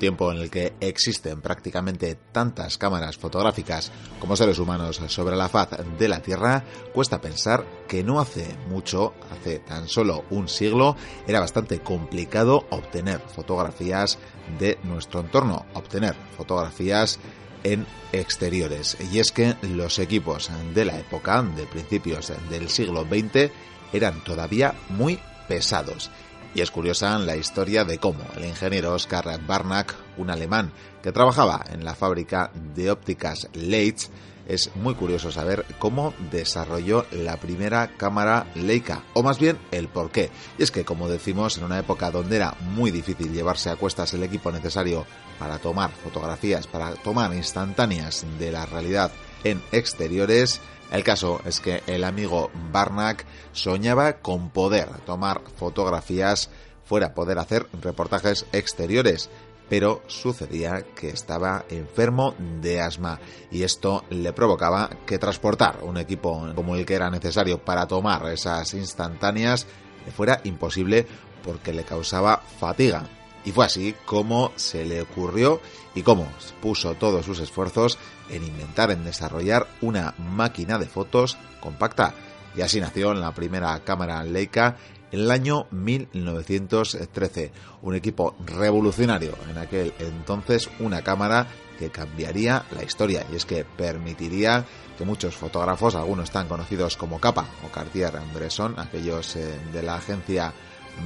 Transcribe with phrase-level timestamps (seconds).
[0.00, 5.68] Tiempo en el que existen prácticamente tantas cámaras fotográficas como seres humanos sobre la faz
[5.96, 10.96] de la Tierra, cuesta pensar que no hace mucho, hace tan solo un siglo,
[11.28, 14.18] era bastante complicado obtener fotografías
[14.58, 17.20] de nuestro entorno, obtener fotografías
[17.62, 18.96] en exteriores.
[19.12, 23.52] Y es que los equipos de la época, de principios del siglo XX,
[23.92, 26.10] eran todavía muy pesados
[26.54, 31.64] y es curiosa la historia de cómo el ingeniero Oscar Barnack, un alemán que trabajaba
[31.72, 34.10] en la fábrica de ópticas Leitz,
[34.50, 40.10] es muy curioso saber cómo desarrolló la primera cámara Leica, o más bien el por
[40.10, 40.30] qué.
[40.58, 44.12] Y es que, como decimos, en una época donde era muy difícil llevarse a cuestas
[44.14, 45.06] el equipo necesario
[45.38, 49.12] para tomar fotografías, para tomar instantáneas de la realidad
[49.44, 50.60] en exteriores,
[50.90, 56.50] el caso es que el amigo Barnack soñaba con poder tomar fotografías
[56.84, 59.30] fuera, poder hacer reportajes exteriores,
[59.68, 63.20] pero sucedía que estaba enfermo de asma
[63.52, 68.26] y esto le provocaba que transportar un equipo como el que era necesario para tomar
[68.26, 69.68] esas instantáneas
[70.04, 71.06] le fuera imposible
[71.44, 73.19] porque le causaba fatiga.
[73.44, 75.60] Y fue así como se le ocurrió
[75.94, 76.28] y cómo
[76.60, 82.14] puso todos sus esfuerzos en inventar, en desarrollar una máquina de fotos compacta.
[82.56, 84.76] Y así nació la primera cámara Leica
[85.12, 87.52] en el año 1913.
[87.82, 91.46] Un equipo revolucionario en aquel entonces, una cámara
[91.78, 94.66] que cambiaría la historia y es que permitiría
[94.98, 100.52] que muchos fotógrafos, algunos tan conocidos como Capa o Cartier-Bresson, aquellos eh, de la agencia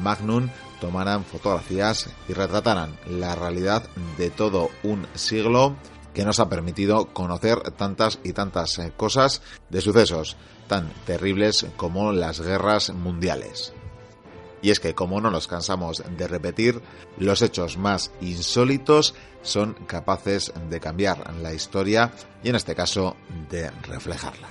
[0.03, 0.49] Magnum,
[0.81, 3.84] tomaran fotografías y retrataran la realidad
[4.19, 5.77] de todo un siglo
[6.12, 10.37] que nos ha permitido conocer tantas y tantas eh, cosas de sucesos
[10.69, 13.72] tan terribles como las guerras mundiales.
[14.62, 16.81] Y es que, como no nos cansamos de repetir,
[17.19, 22.12] los hechos más insólitos son capaces de cambiar la historia
[22.43, 23.15] y en este caso
[23.50, 24.49] de reflejarla.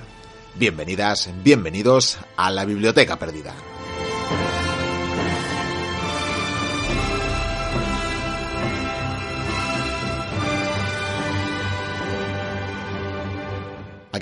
[0.55, 3.55] Bienvenidas, bienvenidos a la Biblioteca Perdida.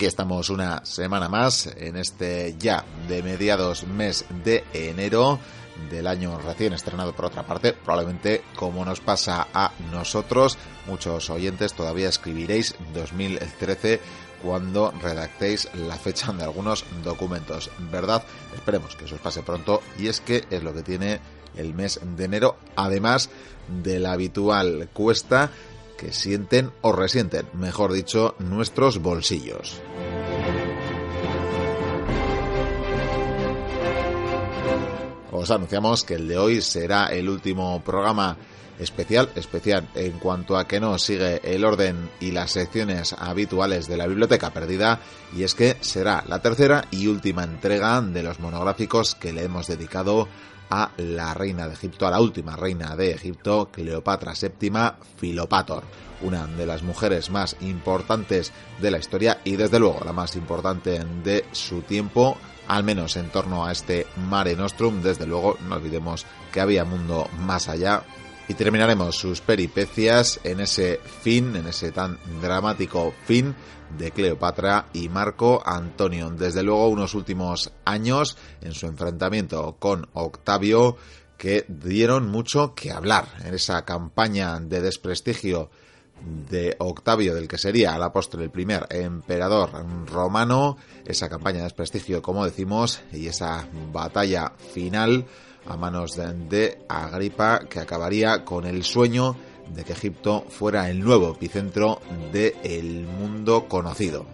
[0.01, 5.37] Aquí estamos una semana más en este ya de mediados mes de enero
[5.91, 10.57] del año recién estrenado por otra parte, probablemente como nos pasa a nosotros,
[10.87, 13.99] muchos oyentes todavía escribiréis 2013
[14.41, 18.23] cuando redactéis la fecha de algunos documentos, ¿verdad?
[18.55, 21.19] Esperemos que eso os pase pronto y es que es lo que tiene
[21.55, 23.29] el mes de enero, además
[23.83, 25.51] de la habitual cuesta
[26.01, 29.79] que sienten o resienten, mejor dicho, nuestros bolsillos.
[35.31, 38.35] Os anunciamos que el de hoy será el último programa
[38.79, 43.97] especial, especial en cuanto a que no sigue el orden y las secciones habituales de
[43.97, 45.01] la biblioteca perdida,
[45.37, 49.67] y es que será la tercera y última entrega de los monográficos que le hemos
[49.67, 50.27] dedicado
[50.71, 54.71] a la reina de Egipto, a la última reina de Egipto, Cleopatra VII
[55.17, 55.83] Filopator,
[56.21, 61.03] una de las mujeres más importantes de la historia y desde luego la más importante
[61.23, 62.37] de su tiempo,
[62.67, 67.27] al menos en torno a este Mare Nostrum, desde luego no olvidemos que había mundo
[67.39, 68.03] más allá
[68.51, 73.55] y terminaremos sus peripecias en ese fin, en ese tan dramático fin
[73.97, 76.29] de Cleopatra y Marco Antonio.
[76.31, 80.97] Desde luego unos últimos años en su enfrentamiento con Octavio
[81.37, 85.69] que dieron mucho que hablar en esa campaña de desprestigio
[86.49, 89.71] de Octavio, del que sería el apóstol, el primer emperador
[90.07, 90.75] romano,
[91.05, 95.25] esa campaña de desprestigio, como decimos, y esa batalla final
[95.65, 99.35] a manos de, Agripa que acabaría con el sueño
[99.73, 104.25] de que Egipto fuera el nuevo epicentro del mundo conocido.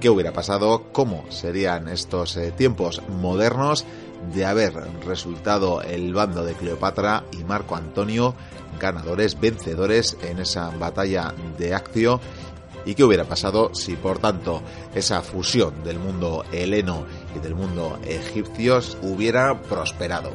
[0.00, 0.92] ¿Qué hubiera pasado?
[0.92, 3.84] ¿Cómo serían estos eh, tiempos modernos
[4.34, 4.74] de haber
[5.04, 8.34] resultado el bando de Cleopatra y Marco Antonio
[8.78, 12.20] ganadores, vencedores en esa batalla de Accio
[12.86, 14.62] y qué hubiera pasado si por tanto
[14.94, 17.04] esa fusión del mundo heleno
[17.34, 20.30] y del mundo egipcio hubiera prosperado.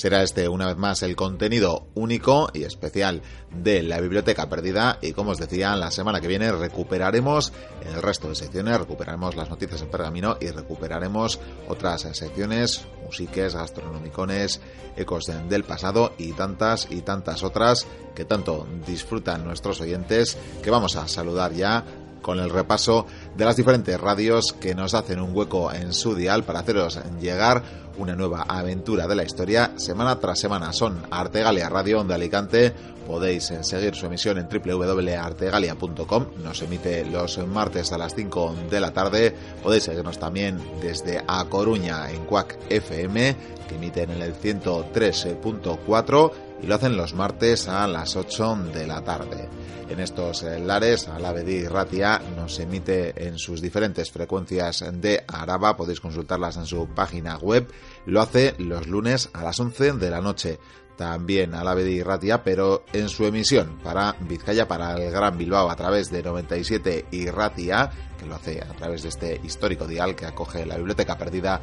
[0.00, 3.20] Será este una vez más el contenido único y especial
[3.54, 4.98] de la biblioteca perdida.
[5.02, 7.52] Y como os decía, la semana que viene recuperaremos
[7.84, 11.38] el resto de secciones, recuperaremos las noticias en pergamino y recuperaremos
[11.68, 14.62] otras secciones, musiques, gastronomicones,
[14.96, 20.96] ecos del pasado y tantas y tantas otras que tanto disfrutan nuestros oyentes que vamos
[20.96, 21.84] a saludar ya
[22.22, 23.06] con el repaso
[23.36, 27.62] de las diferentes radios que nos hacen un hueco en su dial para haceros llegar
[28.00, 30.72] una nueva aventura de la historia semana tras semana.
[30.72, 32.72] Son Artegalia Radio de Alicante.
[33.06, 36.26] Podéis eh, seguir su emisión en www.artegalia.com.
[36.42, 39.36] Nos emite los martes a las 5 de la tarde.
[39.62, 43.36] Podéis seguirnos también desde A Coruña en Cuac FM,
[43.68, 49.02] que emiten en el 103.4 y lo hacen los martes a las 8 de la
[49.02, 49.48] tarde.
[49.88, 56.56] En estos lares, Alavedi Ratia nos emite en sus diferentes frecuencias de Araba, podéis consultarlas
[56.56, 57.68] en su página web.
[58.06, 60.60] Lo hace los lunes a las 11 de la noche
[61.00, 61.74] también a la
[62.04, 67.06] Ratia, pero en su emisión para Vizcaya, para el Gran Bilbao a través de 97
[67.10, 67.90] y Ratia,
[68.20, 71.60] que lo hace a través de este histórico dial que acoge la biblioteca perdida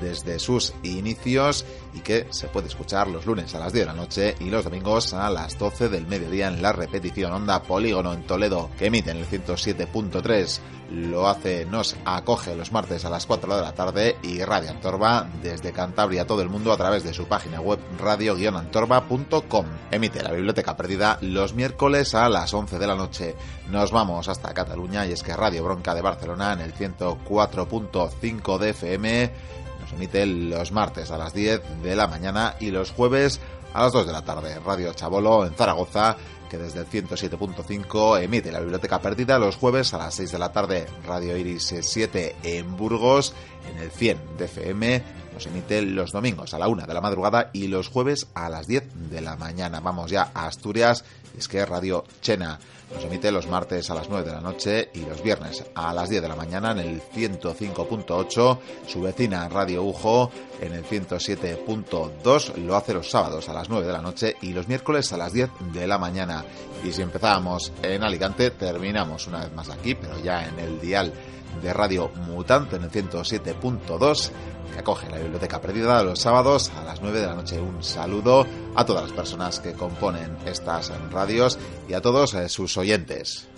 [0.00, 1.64] desde sus inicios
[1.94, 4.64] y que se puede escuchar los lunes a las 10 de la noche y los
[4.64, 9.10] domingos a las 12 del mediodía en la repetición Onda Polígono en Toledo, que emite
[9.10, 10.60] en el 107.3
[10.90, 15.26] lo hace, nos acoge los martes a las 4 de la tarde y Radio Antorba
[15.42, 19.66] desde Cantabria a todo el mundo a través de su página web radio-antorba.com.
[19.90, 23.34] Emite la Biblioteca Perdida los miércoles a las 11 de la noche.
[23.70, 28.70] Nos vamos hasta Cataluña y es que Radio Bronca de Barcelona en el 104.5 de
[28.70, 29.30] FM
[29.80, 33.40] nos emite los martes a las 10 de la mañana y los jueves
[33.72, 34.58] a las 2 de la tarde.
[34.64, 36.16] Radio Chabolo en Zaragoza
[36.48, 40.52] que desde el 107.5 emite la Biblioteca Perdida los jueves a las 6 de la
[40.52, 40.86] tarde.
[41.06, 43.34] Radio Iris 7 en Burgos,
[43.70, 45.02] en el 100 de FM,
[45.34, 48.66] nos emite los domingos a la 1 de la madrugada y los jueves a las
[48.66, 49.80] 10 de la mañana.
[49.80, 51.04] Vamos ya a Asturias,
[51.36, 52.58] es que Radio Chena
[52.94, 56.08] nos emite los martes a las 9 de la noche y los viernes a las
[56.08, 58.58] 10 de la mañana en el 105.8.
[58.86, 63.92] Su vecina Radio Ujo en el 107.2 lo hace los sábados a las 9 de
[63.92, 66.44] la noche y los miércoles a las 10 de la mañana.
[66.84, 71.12] Y si empezábamos en Alicante, terminamos una vez más aquí, pero ya en el dial
[71.62, 74.30] de Radio Mutante en el 107.2
[74.72, 77.60] que acoge la Biblioteca Perdida los sábados a las 9 de la noche.
[77.60, 81.58] Un saludo a todas las personas que componen estas radios
[81.88, 83.48] y a todos eh, sus oyentes.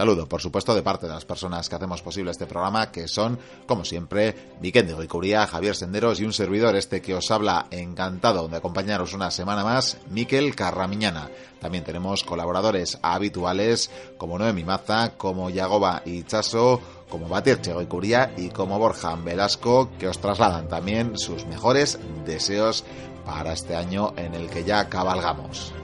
[0.00, 3.38] Saludo, por supuesto, de parte de las personas que hacemos posible este programa, que son,
[3.66, 8.48] como siempre, Miquel de Curía, Javier Senderos y un servidor este que os habla encantado
[8.48, 11.28] de acompañaros una semana más, Miquel Carramiñana.
[11.60, 16.80] También tenemos colaboradores habituales como Noemi Maza, como Yagoba y Chaso,
[17.10, 22.84] como Batir Curía y como Borja Velasco, que os trasladan también sus mejores deseos
[23.26, 25.74] para este año en el que ya cabalgamos.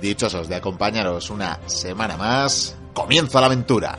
[0.00, 3.94] Dichosos de acompañaros una semana más, comienza la aventura.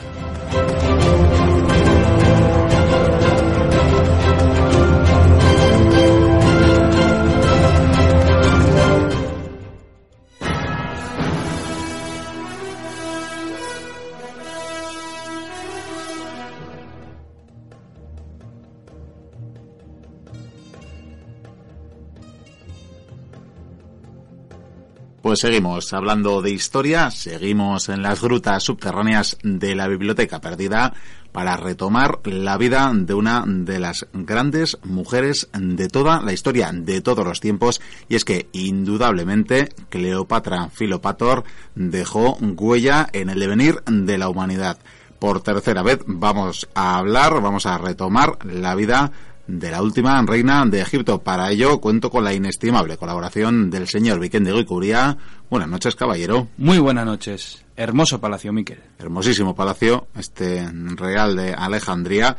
[25.28, 30.94] Pues seguimos hablando de historia, seguimos en las grutas subterráneas de la Biblioteca Perdida
[31.34, 37.02] para retomar la vida de una de las grandes mujeres de toda la historia, de
[37.02, 41.44] todos los tiempos, y es que indudablemente Cleopatra Filopator
[41.76, 44.78] dejó huella en el devenir de la humanidad.
[45.20, 49.12] Por tercera vez vamos a hablar, vamos a retomar la vida
[49.48, 51.20] de la última reina de Egipto.
[51.20, 55.18] Para ello cuento con la inestimable colaboración del señor Vicente Guicuría.
[55.50, 56.48] Buenas noches, caballero.
[56.58, 57.64] Muy buenas noches.
[57.76, 58.82] Hermoso palacio, Miquel.
[59.00, 62.36] Hermosísimo palacio, este real de Alejandría.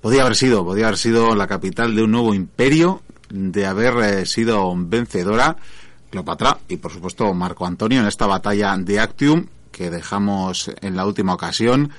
[0.00, 4.26] Podía haber sido, podía haber sido la capital de un nuevo imperio, de haber eh,
[4.26, 5.56] sido vencedora
[6.10, 11.06] Cleopatra y por supuesto Marco Antonio en esta batalla de Actium que dejamos en la
[11.06, 11.90] última ocasión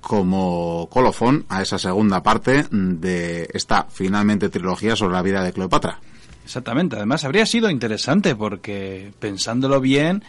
[0.00, 5.98] como colofón a esa segunda parte de esta finalmente trilogía sobre la vida de Cleopatra.
[6.44, 10.24] Exactamente, además habría sido interesante porque pensándolo bien,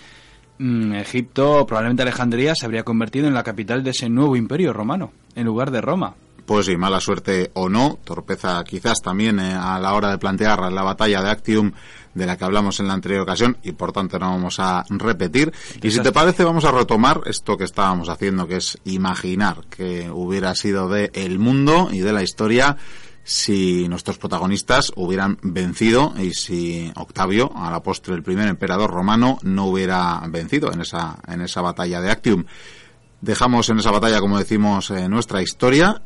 [0.60, 5.12] mm, Egipto, probablemente Alejandría, se habría convertido en la capital de ese nuevo imperio romano,
[5.36, 6.16] en lugar de Roma.
[6.46, 10.72] Pues sí, mala suerte o no, torpeza quizás también eh, a la hora de plantear
[10.72, 11.72] la batalla de Actium
[12.14, 15.54] de la que hablamos en la anterior ocasión y por tanto no vamos a repetir.
[15.82, 20.10] Y si te parece vamos a retomar esto que estábamos haciendo, que es imaginar que
[20.10, 22.78] hubiera sido de el mundo y de la historia
[23.24, 29.38] si nuestros protagonistas hubieran vencido y si Octavio, a la postre el primer emperador romano,
[29.44, 32.46] no hubiera vencido en esa, en esa batalla de Actium.
[33.22, 36.02] Dejamos en esa batalla, como decimos, eh, nuestra historia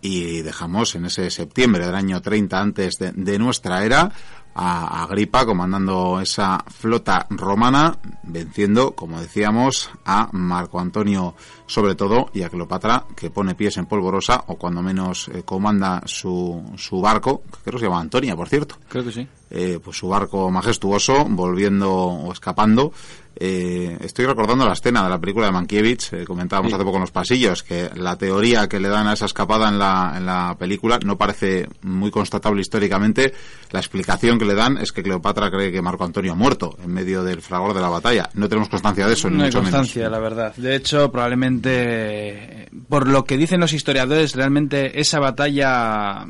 [0.00, 4.10] y dejamos en ese septiembre del año 30 antes de, de nuestra era
[4.54, 11.34] a Agripa comandando esa flota romana, venciendo, como decíamos, a Marco Antonio
[11.66, 16.02] sobre todo y a Cleopatra que pone pies en polvorosa o cuando menos eh, comanda
[16.04, 18.76] su, su barco, que creo que se llama Antonia, por cierto.
[18.88, 19.28] Creo que sí.
[19.50, 22.92] Eh, pues su barco majestuoso, volviendo o escapando
[23.36, 27.02] eh, estoy recordando la escena de la película de Mankiewicz, eh, comentábamos hace poco en
[27.02, 30.56] los pasillos, que la teoría que le dan a esa escapada en la, en la
[30.58, 33.32] película no parece muy constatable históricamente.
[33.70, 36.92] La explicación que le dan es que Cleopatra cree que Marco Antonio ha muerto en
[36.92, 38.28] medio del fragor de la batalla.
[38.34, 40.54] No tenemos constancia de eso, no hay constancia, la verdad.
[40.56, 46.26] De hecho, probablemente, por lo que dicen los historiadores, realmente esa batalla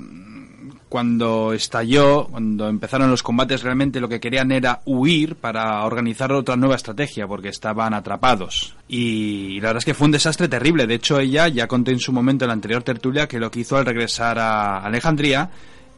[0.88, 6.56] cuando estalló, cuando empezaron los combates, realmente lo que querían era huir para organizar otra
[6.56, 8.74] nueva estrategia, porque estaban atrapados.
[8.88, 10.88] Y la verdad es que fue un desastre terrible.
[10.88, 13.60] De hecho, ella ya conté en su momento en la anterior tertulia que lo que
[13.60, 15.50] hizo al regresar a Alejandría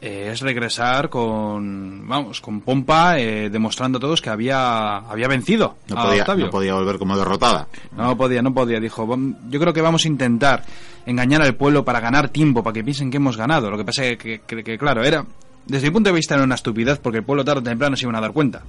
[0.05, 5.77] eh, es regresar con, vamos, con pompa, eh, demostrando a todos que había, había vencido
[5.89, 6.47] no a podía, Octavio.
[6.47, 7.69] No podía volver como derrotada.
[7.97, 8.81] No podía, no podía.
[8.81, 9.09] Dijo,
[9.49, 10.65] yo creo que vamos a intentar
[11.07, 13.71] engañar al pueblo para ganar tiempo, para que piensen que hemos ganado.
[13.71, 15.25] Lo que pasa es que, que, que claro, era,
[15.67, 18.05] desde mi punto de vista era una estupidez porque el pueblo tarde o temprano se
[18.05, 18.65] iban a dar cuenta.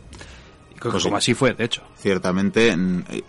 [0.79, 1.31] Pues como sí.
[1.31, 1.81] así fue, de hecho.
[1.97, 2.75] Ciertamente,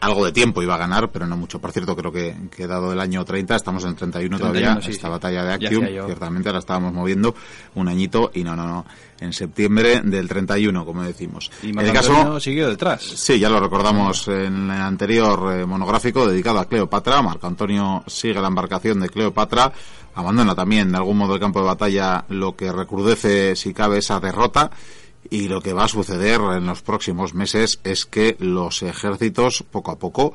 [0.00, 1.60] algo de tiempo iba a ganar, pero no mucho.
[1.60, 4.82] Por cierto, creo que, que dado el año 30, estamos en el 31, 31 todavía,
[4.82, 5.10] sí, esta sí.
[5.10, 7.34] batalla de Actium, ciertamente la estábamos moviendo
[7.74, 8.86] un añito y no, no, no,
[9.20, 11.50] en septiembre del 31, como decimos.
[11.62, 13.02] Y en el caso siguió detrás.
[13.02, 17.22] Sí, ya lo recordamos en el anterior eh, monográfico dedicado a Cleopatra.
[17.22, 19.72] Marco Antonio sigue la embarcación de Cleopatra,
[20.14, 24.18] abandona también de algún modo el campo de batalla, lo que recrudece, si cabe, esa
[24.20, 24.70] derrota
[25.34, 29.90] y lo que va a suceder en los próximos meses es que los ejércitos poco
[29.90, 30.32] a poco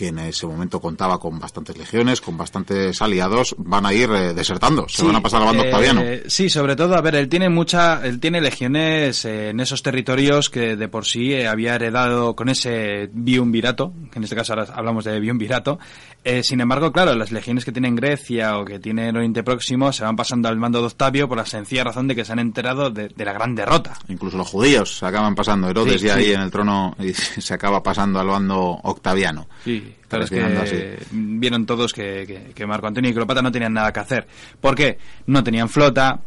[0.00, 4.32] que en ese momento contaba con bastantes legiones, con bastantes aliados, van a ir eh,
[4.32, 6.02] desertando, se sí, van a pasar al bando eh, octaviano.
[6.26, 10.48] Sí, sobre todo, a ver, él tiene mucha, él tiene legiones eh, en esos territorios
[10.48, 14.72] que de por sí eh, había heredado con ese biumvirato, que en este caso ahora
[14.74, 15.78] hablamos de biumvirato.
[16.24, 19.42] Eh, sin embargo, claro, las legiones que tiene en Grecia o que tiene en Oriente
[19.42, 22.32] Próximo se van pasando al mando de Octavio por la sencilla razón de que se
[22.32, 23.98] han enterado de, de la gran derrota.
[24.08, 26.20] Incluso los judíos se acaban pasando, Herodes Sí, ya sí.
[26.20, 29.46] ahí en el trono y se acaba pasando al bando octaviano.
[29.64, 30.76] Sí, claro, es que así.
[31.12, 34.26] vieron todos que, que- que Marco Antonio y Cleopatra no tenían nada que hacer.
[34.60, 34.98] ¿Por qué?
[35.26, 36.20] No tenían flota.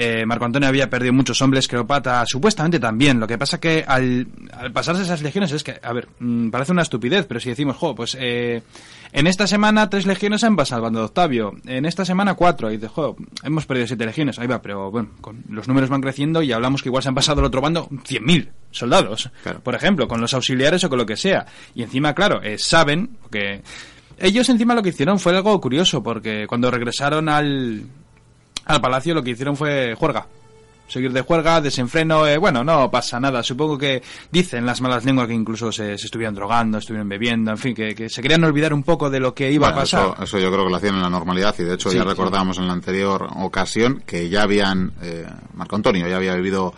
[0.00, 3.18] Eh, Marco Antonio había perdido muchos hombres, Cleopatra supuestamente también.
[3.18, 6.70] Lo que pasa que al, al pasarse esas legiones es que, a ver, mm, parece
[6.70, 8.62] una estupidez, pero si decimos, jo, pues eh,
[9.12, 12.70] en esta semana tres legiones han pasado al bando de Octavio, en esta semana cuatro,
[12.70, 16.00] y dices, jo, hemos perdido siete legiones, ahí va, pero bueno, con, los números van
[16.00, 19.60] creciendo y hablamos que igual se han pasado al otro bando 100.000 soldados, Claro.
[19.64, 21.44] por ejemplo, con los auxiliares o con lo que sea.
[21.74, 23.62] Y encima, claro, eh, saben que
[24.20, 27.82] ellos encima lo que hicieron fue algo curioso, porque cuando regresaron al,
[28.68, 30.26] al palacio lo que hicieron fue juerga.
[30.86, 33.42] Seguir de juerga, desenfreno, eh, bueno, no pasa nada.
[33.42, 37.58] Supongo que dicen las malas lenguas que incluso se, se estuvieron drogando, estuvieron bebiendo, en
[37.58, 40.00] fin, que, que se querían olvidar un poco de lo que iba Bueno, a pasar.
[40.14, 42.04] Eso, eso yo creo que lo hacían en la normalidad y de hecho Sí, ya
[42.04, 42.08] sí.
[42.08, 46.72] recordábamos en la anterior ocasión que ya habían, eh, Marco Antonio ya había vivido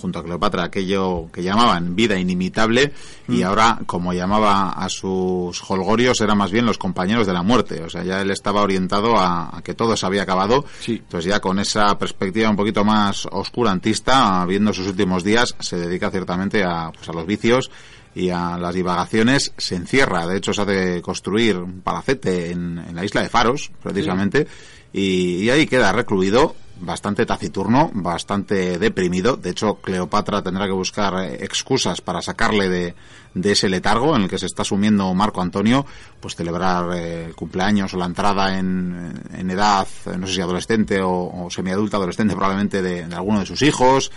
[0.00, 2.92] junto a Cleopatra aquello que llamaban vida inimitable
[3.26, 3.34] Mm.
[3.34, 7.82] y ahora como llamaba a sus holgorios eran más bien los compañeros de la muerte,
[7.82, 10.92] o sea ya él estaba orientado a, a que todo se había acabado, Sí.
[11.02, 16.10] entonces ya con esa perspectiva un poquito más oscurantista, viendo sus últimos días, se dedica
[16.10, 17.70] ciertamente a, pues, a los vicios
[18.14, 20.26] y a las divagaciones se encierra.
[20.26, 24.46] De hecho, se hace construir un palacete en, en la isla de Faros, precisamente,
[24.92, 29.36] y, y ahí queda recluido, bastante taciturno, bastante deprimido.
[29.36, 32.94] De hecho, Cleopatra tendrá que buscar eh, excusas para sacarle de,
[33.50, 35.86] ese letargo en el que se está sumiendo Marco Antonio,
[36.20, 39.86] pues celebrar eh, el cumpleaños o la entrada en, en edad,
[40.18, 44.10] no sé si adolescente o, o semiadulta, adolescente probablemente de, de alguno de sus hijos,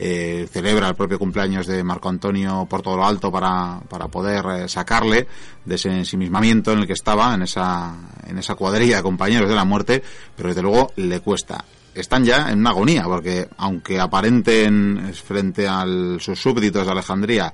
[0.00, 4.44] eh, celebra el propio cumpleaños de Marco Antonio por todo lo alto para, para poder
[4.46, 5.26] eh, sacarle
[5.64, 9.56] de ese ensimismamiento en el que estaba, en esa, en esa cuadrilla de compañeros de
[9.56, 10.00] la muerte,
[10.36, 11.64] pero desde luego le cuesta.
[12.00, 15.84] Están ya en una agonía, porque aunque aparenten frente a
[16.18, 17.52] sus súbditos de Alejandría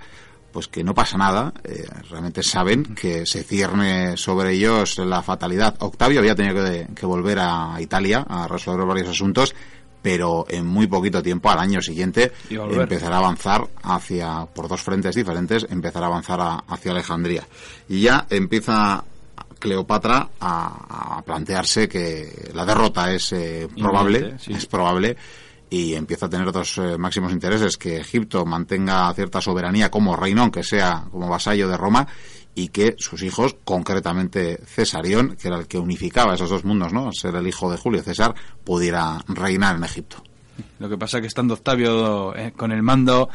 [0.54, 5.74] pues que no pasa nada, eh, realmente saben que se cierne sobre ellos la fatalidad.
[5.80, 9.52] Octavio había tenido que, volver a Italia a resolver varios asuntos,
[10.00, 15.16] pero en muy poquito tiempo, al año siguiente, empezará a avanzar hacia, por dos frentes
[15.16, 17.48] diferentes, empezará a avanzar hacia Alejandría.
[17.88, 19.02] Y ya empieza
[19.64, 25.16] Cleopatra a, plantearse que la derrota es eh, probable, es probable,
[25.70, 30.42] y empieza a tener otros eh, máximos intereses, que Egipto mantenga cierta soberanía como reino,
[30.42, 32.06] aunque sea como vasallo de Roma,
[32.54, 37.10] y que sus hijos, concretamente Cesarión, que era el que unificaba esos dos mundos, ¿no?
[37.12, 40.22] Ser el hijo de Julio César, pudiera reinar en Egipto.
[40.78, 43.28] Lo que pasa es que estando Octavio eh, con el mando,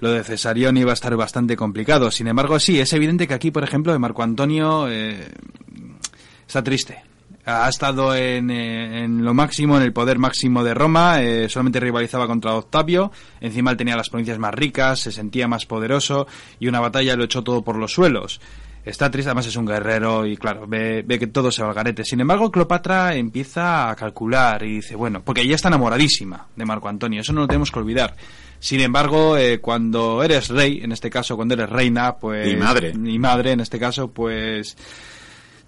[0.00, 2.10] lo de Cesarión iba a estar bastante complicado.
[2.10, 5.28] Sin embargo, sí, es evidente que aquí, por ejemplo, de Marco Antonio eh,
[6.56, 7.02] está triste
[7.44, 11.78] ha estado en, eh, en, lo máximo, en el poder máximo de Roma, eh, solamente
[11.78, 16.26] rivalizaba contra Octavio, encima él tenía las provincias más ricas, se sentía más poderoso
[16.58, 18.40] y una batalla lo echó todo por los suelos.
[18.84, 21.74] Está triste, además es un guerrero y claro, ve, ve que todo se va al
[21.74, 22.04] garete.
[22.04, 26.88] Sin embargo, Cleopatra empieza a calcular y dice, bueno, porque ella está enamoradísima de Marco
[26.88, 28.16] Antonio, eso no lo tenemos que olvidar.
[28.58, 32.52] Sin embargo, eh, cuando eres rey, en este caso cuando eres reina, pues...
[32.52, 32.92] Y madre.
[32.92, 34.76] Y madre, en este caso, pues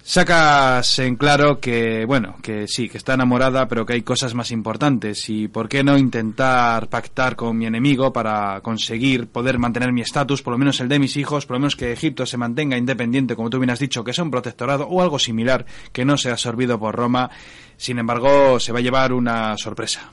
[0.02, 4.50] sacas en claro que, bueno, que sí, que está enamorada, pero que hay cosas más
[4.50, 5.28] importantes.
[5.28, 10.42] Y por qué no intentar pactar con mi enemigo para conseguir poder mantener mi estatus,
[10.42, 13.36] por lo menos el de mis hijos, por lo menos que Egipto se mantenga independiente,
[13.36, 16.32] como tú bien has dicho, que sea un protectorado o algo similar, que no sea
[16.32, 17.30] absorbido por Roma.
[17.76, 20.12] Sin embargo, se va a llevar una sorpresa.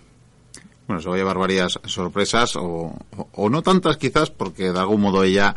[0.87, 2.95] Bueno, se va a llevar varias sorpresas, o,
[3.31, 5.55] o no tantas quizás, porque de algún modo ella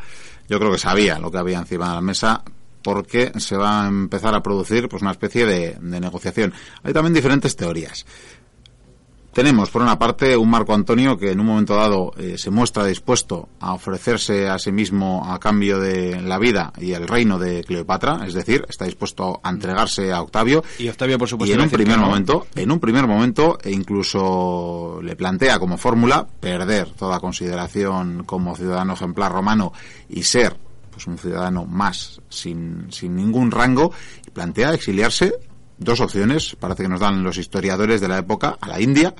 [0.49, 2.43] yo creo que sabía lo que había encima de la mesa,
[2.89, 6.55] porque se va a empezar a producir pues una especie de, negociación.
[6.83, 8.07] Hay también diferentes teorías.
[9.35, 12.87] Tenemos, por una parte, un Marco Antonio que en un momento dado eh, se muestra
[12.87, 17.63] dispuesto a ofrecerse a sí mismo a cambio de la vida y el reino de
[17.63, 20.65] Cleopatra, es decir, está dispuesto a entregarse a Octavio.
[20.79, 24.99] Y Octavio, por supuesto, y en un primer momento, en un primer momento, e incluso
[25.03, 29.75] le plantea como fórmula perder toda consideración como ciudadano ejemplar romano
[30.09, 30.57] y ser
[30.99, 33.93] pues un ciudadano más sin, sin ningún rango
[34.27, 35.33] y plantea exiliarse
[35.79, 39.15] dos opciones, parece que nos dan los historiadores de la época, a la India,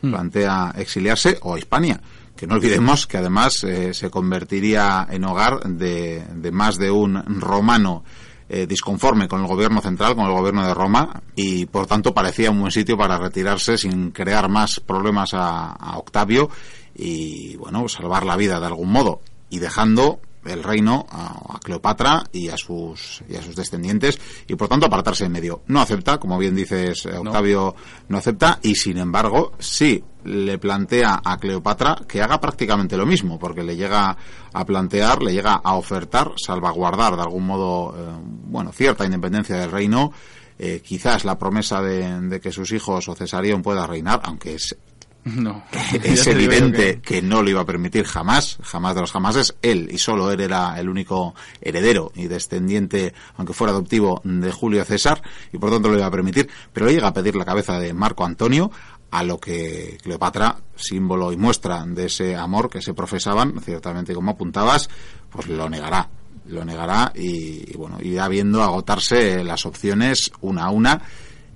[0.00, 0.10] mm.
[0.10, 2.00] plantea exiliarse o a Hispania,
[2.36, 7.20] que no olvidemos que además eh, se convertiría en hogar de, de más de un
[7.40, 8.04] romano
[8.48, 12.52] eh, disconforme con el gobierno central, con el gobierno de Roma, y por tanto parecía
[12.52, 16.48] un buen sitio para retirarse sin crear más problemas a, a Octavio
[16.94, 19.20] y, bueno, salvar la vida de algún modo,
[19.50, 24.68] y dejando el reino a, Cleopatra y a sus y a sus descendientes y por
[24.68, 25.62] tanto apartarse en medio.
[25.66, 27.74] No acepta, como bien dices eh, Octavio,
[28.08, 28.18] no.
[28.18, 33.62] acepta y sin embargo sí le plantea a Cleopatra que haga prácticamente lo mismo porque
[33.62, 34.16] le llega
[34.52, 39.70] a plantear, le llega a ofertar salvaguardar de algún modo eh, bueno cierta independencia del
[39.70, 40.12] reino.
[40.56, 44.76] Eh, quizás la promesa de, de, que sus hijos o Cesarión pueda reinar, aunque es
[45.36, 45.64] no.
[46.02, 47.22] es evidente que...
[47.22, 49.54] no lo iba a permitir jamás, jamás de los jamases.
[49.62, 54.84] Él y solo él era el único heredero y descendiente, aunque fuera adoptivo, de Julio
[54.84, 56.48] César, y por tanto lo iba a permitir.
[56.72, 58.70] Pero llega a pedir la cabeza de Marco Antonio,
[59.10, 64.32] a lo que Cleopatra, símbolo y muestra de ese amor que se profesaban, ciertamente como
[64.32, 64.90] apuntabas,
[65.30, 66.08] pues lo negará.
[66.46, 71.00] Lo negará y, y bueno, irá viendo agotarse las opciones una a una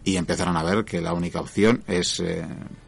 [0.08, 2.42] y empezaron a ver que la única opción es eh,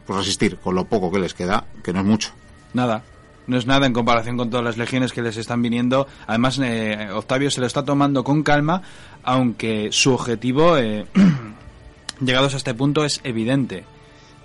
[0.07, 2.31] pues resistir con lo poco que les queda, que no es mucho.
[2.73, 3.03] Nada,
[3.45, 6.07] no es nada en comparación con todas las legiones que les están viniendo.
[6.25, 8.81] Además, eh, Octavio se lo está tomando con calma,
[9.23, 11.05] aunque su objetivo, eh,
[12.21, 13.83] llegados a este punto, es evidente.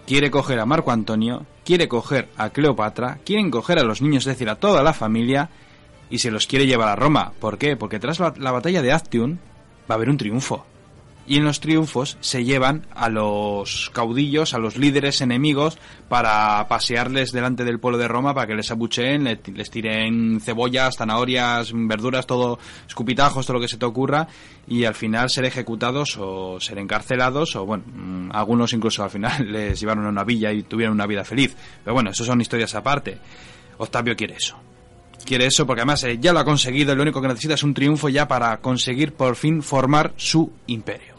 [0.07, 4.35] Quiere coger a Marco Antonio, quiere coger a Cleopatra, quieren coger a los niños, es
[4.35, 5.49] decir, a toda la familia,
[6.11, 7.33] y se los quiere llevar a Roma.
[7.41, 7.75] ¿Por qué?
[7.75, 9.39] Porque tras la, la batalla de Actium
[9.91, 10.67] va a haber un triunfo
[11.27, 17.33] y en los triunfos se llevan a los caudillos, a los líderes enemigos, para pasearles
[17.33, 22.59] delante del pueblo de Roma para que les abucheen, les tiren cebollas, zanahorias, verduras, todo,
[22.87, 24.29] escupitajos, todo lo que se te ocurra,
[24.69, 29.51] y al final ser ejecutados o ser encarcelados, o bueno, mm, algunos incluso al final
[29.53, 31.57] les llevaron a una villa y tuvieron una vida feliz.
[31.85, 33.19] Pero bueno, eso son historias aparte.
[33.79, 34.66] Octavio quiere eso
[35.27, 37.75] quiere eso porque además eh, ya lo ha conseguido lo único que necesita es un
[37.75, 41.15] triunfo ya para conseguir por fin formar su imperio.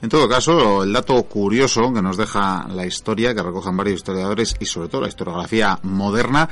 [0.00, 4.56] En todo caso, el dato curioso que nos deja la historia, que recojan varios historiadores
[4.58, 6.48] y sobre todo la historiografía moderna,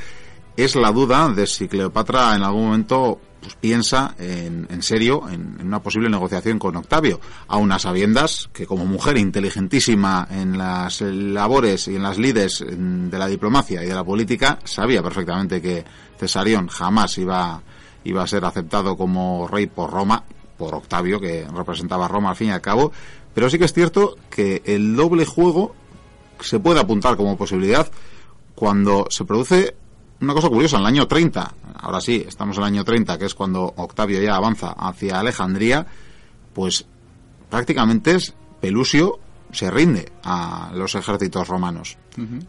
[0.62, 5.58] es la duda de si Cleopatra en algún momento pues, piensa en, en serio en,
[5.60, 11.96] una posible negociación con Octavio, a sabiendas que como mujer inteligentísima en las labores y
[11.96, 15.84] en las lides de la diplomacia y de la política, sabía perfectamente que
[16.18, 17.62] Cesarión jamás iba
[18.04, 20.24] iba a ser aceptado como rey por Roma,
[20.56, 22.92] por Octavio, que representaba a Roma al fin y al cabo,
[23.34, 25.74] pero sí que es cierto que el doble juego
[26.40, 27.90] se puede apuntar como posibilidad
[28.54, 29.74] cuando se produce
[30.20, 33.26] una cosa curiosa, en el año 30, ahora sí, estamos en el año 30, que
[33.26, 35.86] es cuando Octavio ya avanza hacia Alejandría,
[36.52, 36.84] pues
[37.48, 39.18] prácticamente es Pelusio
[39.52, 41.96] se rinde a los ejércitos romanos.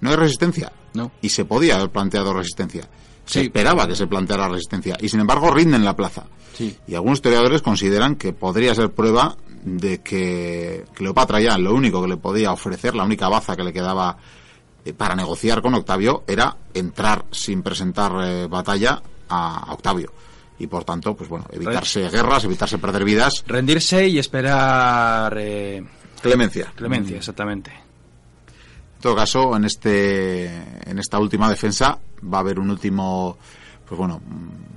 [0.01, 0.71] No hay resistencia.
[0.93, 1.12] No.
[1.21, 2.88] Y se podía haber planteado resistencia.
[3.25, 4.97] Se esperaba que se planteara resistencia.
[4.99, 6.25] Y sin embargo rinden la plaza.
[6.53, 6.75] Sí.
[6.88, 12.10] Y algunos historiadores consideran que podría ser prueba de que Cleopatra ya lo único que
[12.10, 14.17] le podía ofrecer, la única baza que le quedaba
[14.83, 20.11] eh, para negociar con Octavio era entrar sin presentar eh, batalla a Octavio.
[20.59, 23.43] Y por tanto, pues bueno, evitarse guerras, evitarse perder vidas.
[23.47, 25.83] Rendirse y esperar eh,
[26.21, 26.71] Clemencia.
[26.75, 27.71] clemencia, exactamente.
[27.71, 33.37] En todo caso, en este en esta última defensa va a haber un último
[33.87, 34.21] pues bueno,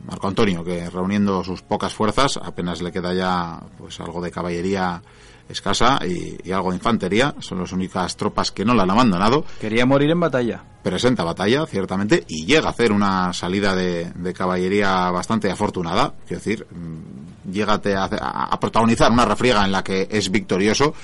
[0.07, 5.03] Marco Antonio que reuniendo sus pocas fuerzas, apenas le queda ya pues algo de caballería
[5.49, 9.45] escasa y, y algo de infantería, son las únicas tropas que no la han abandonado,
[9.61, 10.63] Quería morir en batalla.
[10.83, 16.15] presenta batalla, ciertamente, y llega a hacer una salida de, de caballería bastante afortunada.
[16.27, 20.95] Quiero decir, mm, llégate a, a- a protagonizar una refriega en la que es victorioso,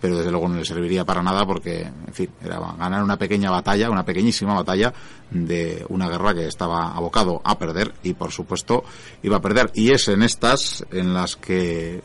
[0.00, 3.50] pero desde luego no le serviría para nada porque, en fin, era ganar una pequeña
[3.50, 4.94] batalla, una pequeñísima batalla
[5.30, 8.82] de una guerra que estaba abocado a perder y, por supuesto,
[9.22, 9.70] iba a perder.
[9.74, 12.00] Y es en estas en las que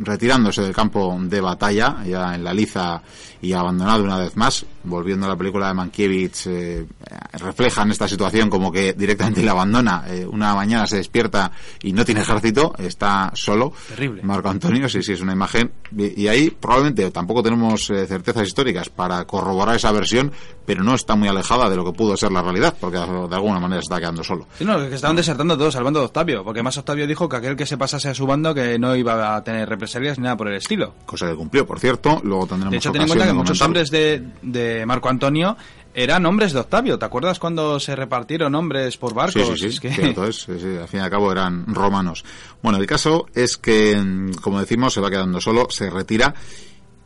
[0.00, 3.02] retirándose del campo de batalla, ya en la liza
[3.40, 6.86] y abandonado una vez más, volviendo a la película de Mankiewicz, eh,
[7.34, 10.04] reflejan esta situación como que directamente la abandona.
[10.08, 11.50] eh, una mañana se despierta
[11.82, 13.72] y no tiene ejército, está solo.
[13.88, 14.22] Terrible.
[14.22, 15.70] Marco Antonio, sí, sí, es una imagen.
[15.96, 20.32] Y, y ahí probablemente tampoco tenemos eh, certezas históricas para corroborar esa versión,
[20.66, 23.60] pero no está muy alejada de lo que pudo ser la realidad, porque de alguna
[23.60, 24.46] manera se está quedando solo.
[24.58, 27.36] Sí, no, que estaban desertando todos al bando de Octavio, porque más Octavio dijo que
[27.36, 30.36] aquel que se pasase a su bando que no iba a tener represalias ni nada
[30.36, 30.94] por el estilo.
[31.06, 32.20] Cosa que cumplió, por cierto.
[32.22, 35.56] Luego tendremos De hecho, ocasión que muchos hombres de, de Marco Antonio
[35.94, 36.98] eran hombres de Octavio.
[36.98, 39.42] ¿Te acuerdas cuando se repartieron hombres por barcos?
[39.42, 41.66] Sí, sí, sí, Es que- cierto es, sí, sí, al fin y al cabo eran
[41.74, 42.24] romanos.
[42.62, 46.34] Bueno, el caso es que, mm, como decimos, se va quedando solo, se retira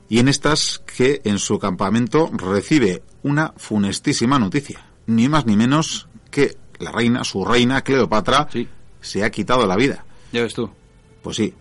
[0.08, 6.08] y en estas que en su campamento recibe una funestísima noticia, ni más ni menos
[6.30, 8.68] que la reina, su reina Cleopatra, Sí.
[9.00, 10.04] se ha quitado la vida.
[10.32, 10.68] Ya ves tú.
[11.22, 11.54] Pues sí,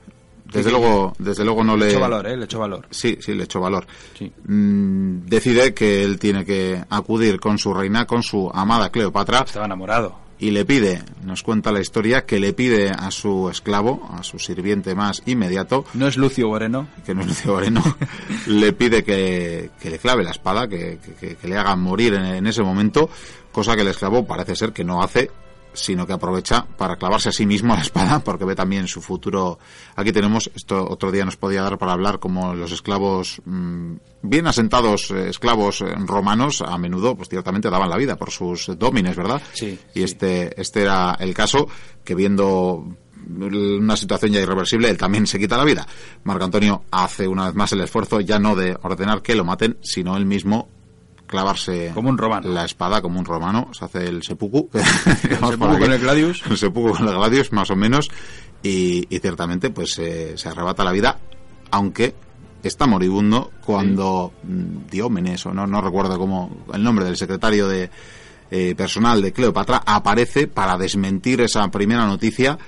[0.51, 2.37] desde Sí, luego, desde luego no Le le echó valor, ¿eh?
[2.37, 2.87] Le echó valor.
[2.91, 3.85] Sí, sí, le echó valor.
[4.17, 4.31] Sí.
[4.45, 9.65] Mm, decide que él tiene que acudir con su reina, con su amada Cleopatra, Estaba
[9.65, 10.15] enamorado.
[10.39, 14.39] y le pide, nos cuenta la historia, que le pide a su esclavo, a su
[14.39, 16.87] sirviente más inmediato, No es Lucio Moreno.
[17.05, 17.81] que no es Lucio Moreno,
[18.47, 22.25] le pide que, que le clave la espada, que, que- que le haga morir en,
[22.25, 23.09] en ese momento,
[23.51, 25.29] cosa que el esclavo parece ser que no hace,
[25.73, 29.59] sino que aprovecha para clavarse a sí mismo la espada, porque ve también su futuro.
[29.95, 34.47] Aquí tenemos, esto otro día nos podía dar para hablar como los esclavos, mm, bien
[34.47, 39.15] asentados eh, esclavos eh, romanos, a menudo, pues ciertamente daban la vida por sus domines,
[39.15, 39.41] ¿verdad?
[39.53, 40.03] Sí, Y sí.
[40.03, 41.67] este, este era el caso,
[42.03, 42.85] que viendo
[43.39, 45.87] una situación ya irreversible, él también se quita la vida.
[46.23, 49.77] Marco Antonio hace una vez más el esfuerzo ya no de ordenar que lo maten,
[49.81, 50.67] sino él mismo
[51.31, 52.47] clavarse Como un romano.
[52.49, 54.69] la espada como un romano, se hace el seppuku,
[55.23, 56.43] El con el gladius.
[56.47, 58.11] el seppuku con el gladius, más o menos,
[58.61, 61.17] y, y ciertamente pues eh, se arrebata la vida,
[61.71, 62.13] aunque
[62.61, 67.89] está moribundo cuando mm, Diómenes, o no, no recuerdo cómo el nombre del secretario de
[68.51, 72.59] eh, personal de Cleopatra, aparece para desmentir esa primera noticia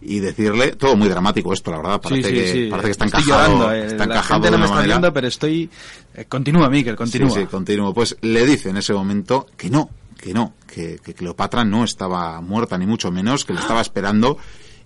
[0.00, 2.68] y decirle, todo muy dramático esto, la verdad, parece, sí, sí, que, sí.
[2.70, 3.86] parece que está Estoy encajado, llorando, eh.
[3.86, 4.94] está La encajado gente de no me está manera...
[4.94, 5.70] viendo, pero estoy...
[6.14, 7.30] eh, continúa, Miquel, continúa.
[7.30, 7.92] Sí, sí, continuo.
[7.94, 12.40] Pues le dice en ese momento que no, que no, que, que Cleopatra no estaba
[12.40, 14.38] muerta, ni mucho menos, que le estaba esperando.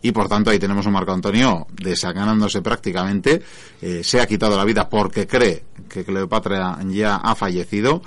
[0.03, 3.43] Y por tanto ahí tenemos un Marco Antonio desacanándose prácticamente.
[3.83, 8.01] eh, se ha quitado la vida porque cree que Cleopatra ya ha fallecido.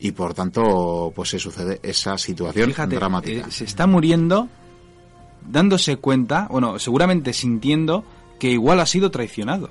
[0.00, 3.50] Y por tanto, pues se sucede esa situación Fíjate, dramática.
[3.50, 4.48] se está muriendo
[5.46, 8.04] dándose cuenta, bueno, seguramente sintiendo
[8.38, 9.70] que igual ha sido traicionado.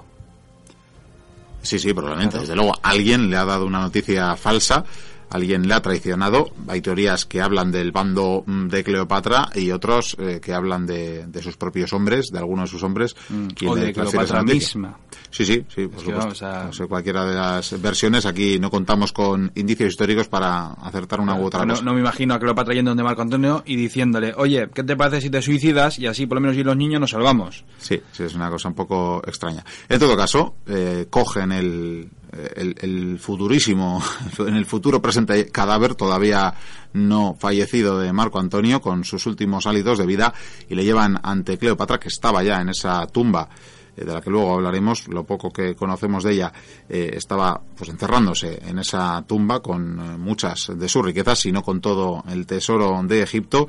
[1.62, 2.32] Sí, sí, probablemente.
[2.32, 2.42] Claro.
[2.42, 4.86] Desde luego, alguien le ha dado una noticia falsa,
[5.30, 6.52] alguien le ha traicionado.
[6.68, 11.26] Hay teorías que hablan del bando mm, de Cleopatra y otros eh, que hablan de,
[11.28, 13.16] de sus propios hombres, de algunos de sus hombres.
[13.56, 14.98] quien o de Cleopatra misma.
[15.30, 16.46] Sí, sí, sí, por que supuesto.
[16.48, 18.26] a- No sé, cualquiera de las versiones.
[18.26, 21.84] Aquí no contamos con indicios históricos para acertar una u otra no, cosa.
[21.84, 25.22] no me imagino a Cleopatra yendo donde Marco Antonio y diciéndole, oye, ¿qué te parece
[25.22, 26.00] si te suicidas?
[26.00, 27.66] Y así por lo menos y los niños nos salvamos.
[27.78, 29.64] Sí, sí, es una cosa un poco extraña.
[29.90, 32.10] En todo caso, eh, cogen el,
[32.56, 34.04] el, el, futurísimo,
[34.40, 36.54] en el futuro presente cadáver todavía
[36.94, 40.34] no fallecido de Marco Antonio con sus últimos hálitos de vida
[40.70, 43.50] y le llevan ante Cleopatra que estaba ya en esa tumba
[44.06, 46.54] de la que luego hablaremos, lo poco que conocemos de ella,
[46.90, 51.82] eh, estaba pues encerrándose en esa tumba con eh, muchas de sus riquezas, sino con
[51.82, 53.68] todo el tesoro de Egipto,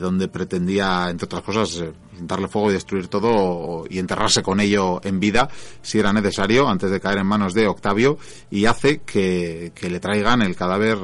[0.00, 1.84] donde pretendía, entre otras cosas,
[2.18, 5.50] darle fuego y destruir todo y enterrarse con ello en vida,
[5.82, 8.16] si era necesario, antes de caer en manos de Octavio,
[8.50, 10.96] y hace que, que le traigan el cadáver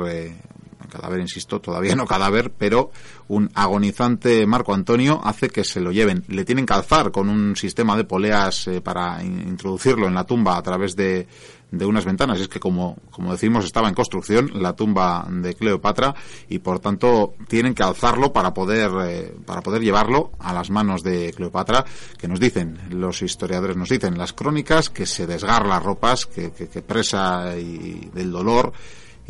[0.93, 2.91] cadáver, insisto, todavía no cadáver, pero
[3.29, 6.25] un agonizante Marco Antonio hace que se lo lleven.
[6.29, 10.57] Le tienen que alzar con un sistema de poleas eh, para introducirlo en la tumba
[10.57, 11.27] a través de,
[11.71, 12.39] de unas ventanas.
[12.41, 16.15] Es que, como, como decimos, estaba en construcción la tumba de Cleopatra
[16.49, 21.03] y, por tanto, tienen que alzarlo para poder, eh, para poder llevarlo a las manos
[21.03, 21.85] de Cleopatra,
[22.19, 26.53] que nos dicen, los historiadores nos dicen, las crónicas, que se desgarra las ropas, que,
[26.53, 28.73] que, que presa y del dolor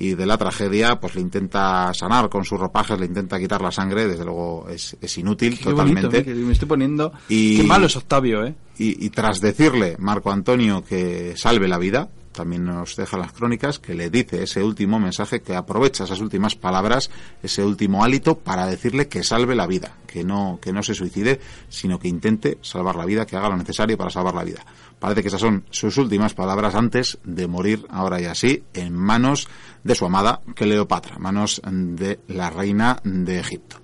[0.02, 3.70] y de la tragedia, pues le intenta sanar con sus ropajes, le intenta quitar la
[3.70, 6.24] sangre, desde luego es, es inútil totalmente.
[6.24, 7.12] me estoy poniendo.
[7.28, 8.52] Y, Qué malo es Octavio, ¿eh?
[8.78, 13.78] Y, y, tras decirle Marco Antonio que salve la vida, también nos deja las crónicas,
[13.78, 17.10] que le dice ese último mensaje, que aprovecha esas últimas palabras,
[17.42, 21.40] ese último hálito para decirle que salve la vida, que no, que no se suicide,
[21.68, 24.64] sino que intente salvar la vida, que haga lo necesario para salvar la vida.
[24.98, 29.48] Parece que esas son sus últimas palabras antes de morir, ahora y así, en manos
[29.82, 33.76] de su amada Cleopatra, manos de la reina de Egipto.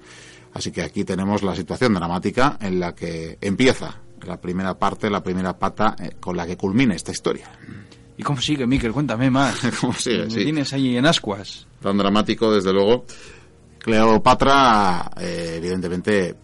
[0.54, 5.22] Así que aquí tenemos la situación dramática en la que empieza la primera parte, la
[5.22, 7.50] primera pata eh, con la que culmina esta historia.
[8.16, 8.92] ¿Y cómo sigue, Miquel?
[8.92, 9.61] Cuéntame más.
[9.80, 10.26] ¿Cómo sigue?
[10.26, 11.66] Me tienes ahí en ascuas.
[11.80, 13.04] Tan dramático, desde luego.
[13.78, 16.34] Cleopatra, eh, evidentemente,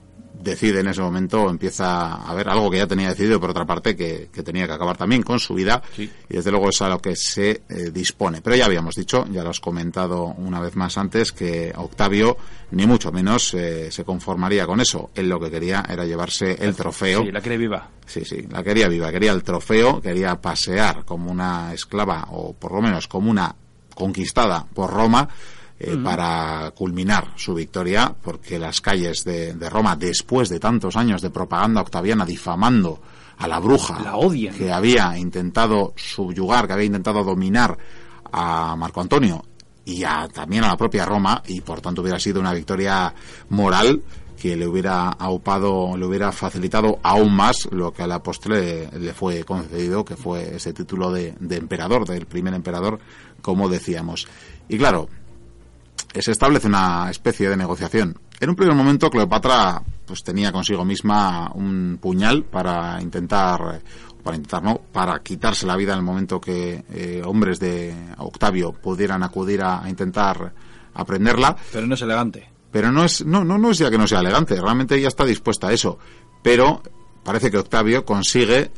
[0.45, 3.97] decide en ese momento, empieza a ver algo que ya tenía decidido, por otra parte,
[3.97, 7.17] que, tenía que acabar también con su vida, y desde luego es a lo que
[7.17, 8.43] se eh, dispone.
[8.43, 12.37] Pero ya habíamos dicho, ya lo has comentado una vez más antes, que Octavio,
[12.71, 15.11] ni mucho menos, eh, se conformaría con eso.
[15.15, 17.23] Él lo que quería era llevarse el trofeo.
[17.23, 17.91] Sí, la quería viva.
[18.07, 22.73] Sí, sí, la quería viva, quería el trofeo, quería pasear como una esclava, o por
[22.73, 23.55] lo menos como una
[23.95, 25.29] conquistada por Roma,
[25.77, 31.31] eh, para culminar su victoria, porque las calles de, Roma, después de tantos años de
[31.31, 33.01] propaganda octaviana difamando
[33.39, 33.99] a la bruja
[34.57, 37.77] que había intentado subyugar, que había intentado dominar
[38.31, 39.45] a Marco Antonio
[39.85, 43.13] y a, también a la propia Roma, y por tanto hubiera sido una victoria
[43.49, 44.01] moral
[44.41, 49.13] que le hubiera aupado, le hubiera facilitado aún más lo que a la postre le,
[49.13, 53.01] fue concedido, que fue ese título de, de emperador, del primer emperador,
[53.43, 54.29] como decíamos.
[54.69, 55.09] Y claro,
[56.23, 58.19] se establece una especie de negociación.
[58.41, 63.81] En un primer momento Cleopatra pues tenía consigo misma un puñal para intentar
[64.23, 68.73] para intentar no para quitarse la vida en el momento que eh, hombres de Octavio
[68.73, 70.53] pudieran acudir a, intentar
[70.95, 71.57] aprenderla.
[71.73, 72.49] Pero no es elegante.
[72.71, 74.61] Pero no es no no no es ya que no sea elegante.
[74.61, 75.99] Realmente ella está dispuesta a eso.
[76.43, 76.83] Pero
[77.23, 78.71] parece que Octavio consigue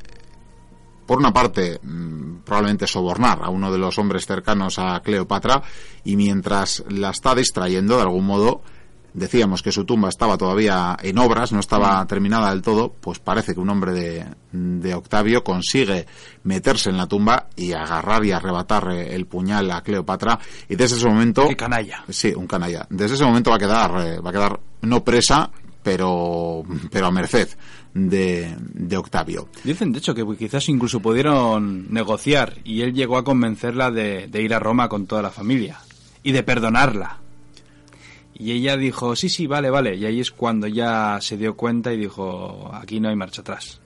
[1.07, 5.62] por una parte, mm, probablemente sobornar a uno de los hombres cercanos a Cleopatra
[6.05, 8.62] y mientras la está distrayendo de algún modo,
[9.16, 12.07] decíamos que su tumba estaba todavía en obras, no estaba mm.
[12.07, 16.07] terminada del todo, pues parece que un hombre de, de Octavio consigue
[16.45, 20.38] meterse en la tumba y agarrar y arrebatar eh, el puñal a Cleopatra
[20.69, 21.49] y desde ese momento...
[21.49, 22.05] ¡Qué canalla!
[22.11, 22.87] Sí, un canalla.
[22.90, 25.51] Desde ese momento va a quedar, eh, va a quedar no presa,
[25.83, 27.49] pero, pero a merced
[27.96, 29.48] de, de, Octavio.
[29.64, 34.42] Dicen, de hecho, que quizás incluso pudieron negociar y él llegó a convencerla de, de
[34.42, 35.78] ir a Roma con toda la familia
[36.22, 37.18] y de perdonarla.
[38.38, 39.96] Y ella dijo, sí, sí, vale, vale.
[39.96, 43.80] Y ahí es cuando ya se dio cuenta y dijo, aquí no hay marcha atrás.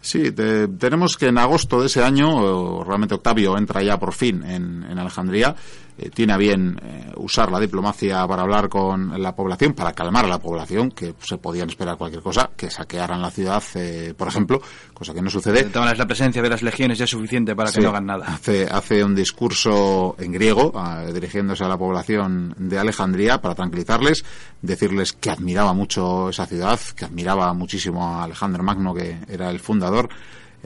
[0.00, 4.84] Sí, tenemos que en agosto de ese año, realmente Octavio entra ya por fin en,
[4.84, 5.56] en Alejandría
[5.98, 10.26] eh, tiene a bien eh, usar la diplomacia para hablar con la población, para calmar
[10.26, 14.28] a la población, que se podían esperar cualquier cosa, que saquearan la ciudad, eh, por
[14.28, 14.62] ejemplo,
[14.94, 15.64] cosa que no sucede.
[15.64, 18.26] De la presencia de las legiones ya es suficiente para que no hagan nada.
[18.26, 20.72] Hace, hace un discurso en griego,
[21.12, 24.24] dirigiéndose a la población de Alejandría, para tranquilizarles,
[24.62, 29.58] decirles que admiraba mucho esa ciudad, que admiraba muchísimo a Alejandro Magno, que era el
[29.58, 30.08] fundador,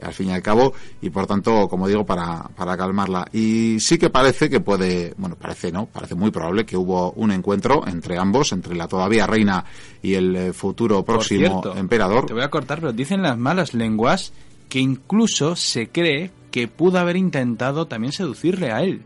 [0.01, 3.27] al fin y al cabo, y por tanto, como digo, para, para calmarla.
[3.31, 7.31] Y sí que parece que puede, bueno, parece no, parece muy probable que hubo un
[7.31, 9.65] encuentro entre ambos, entre la todavía reina
[10.01, 12.25] y el eh, futuro próximo emperador.
[12.25, 14.33] Te voy a cortar, pero dicen las malas lenguas
[14.69, 19.03] que incluso se cree que pudo haber intentado también seducirle a él.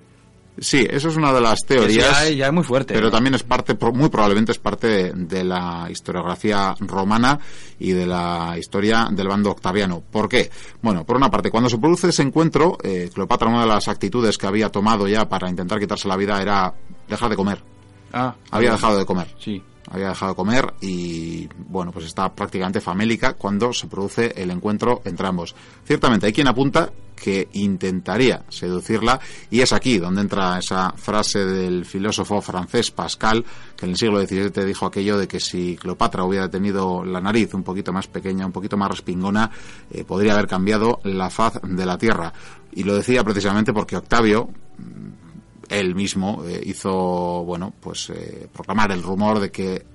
[0.60, 2.36] Sí, eso es una de las teorías.
[2.36, 2.94] ya, es muy fuerte.
[2.94, 7.40] Pero también es parte, muy probablemente es parte de, la historiografía romana
[7.80, 10.02] y de la historia del bando octaviano.
[10.02, 10.50] ¿Por qué?
[10.82, 14.38] Bueno, por una parte, cuando se produce ese encuentro, eh, Cleopatra, una de las actitudes
[14.38, 16.74] que había tomado ya para intentar quitarse la vida era
[17.08, 17.64] dejar de comer.
[18.12, 19.28] Ah, había dejado de comer.
[19.40, 24.52] Sí había dejado de comer y bueno pues está prácticamente famélica cuando se produce el
[24.52, 26.92] encuentro entre ambos ciertamente hay quien apunta
[27.22, 29.20] que intentaría seducirla.
[29.50, 33.44] Y es aquí donde entra esa frase del filósofo francés Pascal
[33.76, 37.54] que en el siglo XVII dijo aquello de que si Cleopatra hubiera tenido la nariz
[37.54, 39.52] un poquito más pequeña un poquito más respingona
[39.92, 42.32] eh, podría haber cambiado la faz de la tierra.
[42.72, 44.50] Y lo decía precisamente porque Octavio
[45.70, 49.86] él mismo eh, hizo, bueno, pues eh, proclamar el rumor de que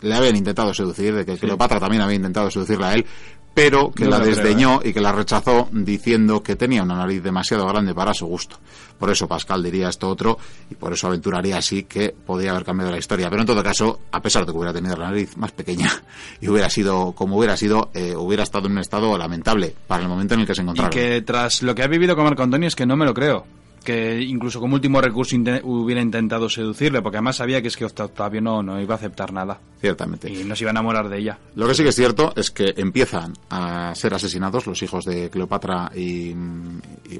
[0.00, 3.06] le habían intentado seducir, de que Cleopatra también había intentado seducirla a él,
[3.54, 4.88] pero que la desdeñó ¿eh?
[4.88, 8.56] y que la rechazó diciendo que tenía una nariz demasiado grande para su gusto.
[8.98, 10.38] Por eso Pascal diría esto otro
[10.70, 13.28] y por eso aventuraría así que podría haber cambiado la historia.
[13.28, 15.90] Pero en todo caso, a pesar de que hubiera tenido la nariz más pequeña
[16.40, 20.34] y hubiera sido como hubiera sido, hubiera estado en un estado lamentable para el momento
[20.34, 20.90] en el que se encontraba.
[20.90, 23.14] Y que tras lo que ha vivido con Marco Antonio es que no me lo
[23.14, 27.84] creo que incluso como último recurso hubiera intentado seducirle, porque además sabía que es que
[27.84, 29.60] Octavio no, no iba a aceptar nada.
[29.80, 30.30] Ciertamente.
[30.30, 31.38] Y no se iba a enamorar de ella.
[31.54, 35.28] Lo que sí que es cierto es que empiezan a ser asesinados los hijos de
[35.30, 36.32] Cleopatra y,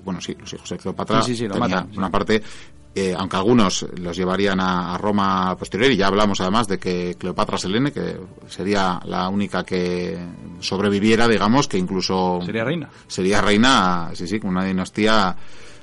[0.04, 1.22] bueno, sí, los hijos de Cleopatra.
[1.22, 1.90] Sí, sí, lo matan.
[1.96, 2.42] Una parte,
[2.94, 7.58] eh, aunque algunos los llevarían a, Roma posterior, y ya hablamos además de que Cleopatra
[7.58, 10.18] Selene, que sería la única que
[10.60, 12.40] sobreviviera, digamos, que incluso...
[12.44, 12.90] Sería reina.
[13.06, 15.36] Sería reina, sí, sí, con una dinastía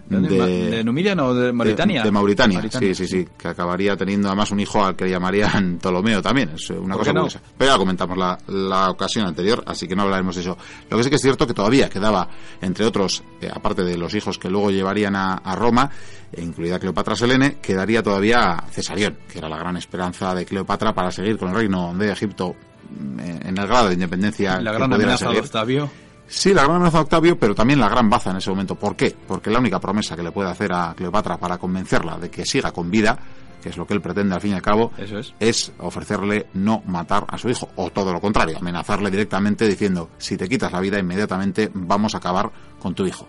[0.10, 2.04] de, de, Numidia o de Mauritania?
[2.04, 6.22] De, Mauritania, sí, sí, sí, que acabaría teniendo además un hijo al que llamarían Ptolomeo
[6.22, 7.42] también, es una cosa curiosa.
[7.58, 10.58] Pero ya comentamos la, la, ocasión anterior, así que no hablaremos de eso.
[10.90, 12.28] Lo que sí que es cierto que todavía quedaba,
[12.62, 15.90] entre otros, eh, aparte de los hijos que luego llevarían a, a Roma,
[16.32, 21.12] e incluida Cleopatra Selene, quedaría todavía Cesarión, que era la gran esperanza de Cleopatra para
[21.12, 22.56] seguir con el reino de Egipto
[22.90, 24.60] mm, en el grado de independencia.
[24.60, 25.90] La gran amenaza de Octavio
[26.30, 28.76] Sí, la gran amenaza de Octavio, pero también la gran baza en ese momento.
[28.76, 29.16] ¿Por qué?
[29.28, 32.72] Porque la única promesa que le puede hacer a Cleopatra para convencerla de que siga
[32.72, 33.18] con vida,
[33.62, 34.92] que es lo que él pretende al fin y al cabo,
[35.40, 35.74] es.
[35.80, 40.48] ofrecerle no matar a su hijo, o todo lo contrario, amenazarle directamente diciendo, si te
[40.48, 43.28] quitas la vida inmediatamente vamos a acabar con tu hijo.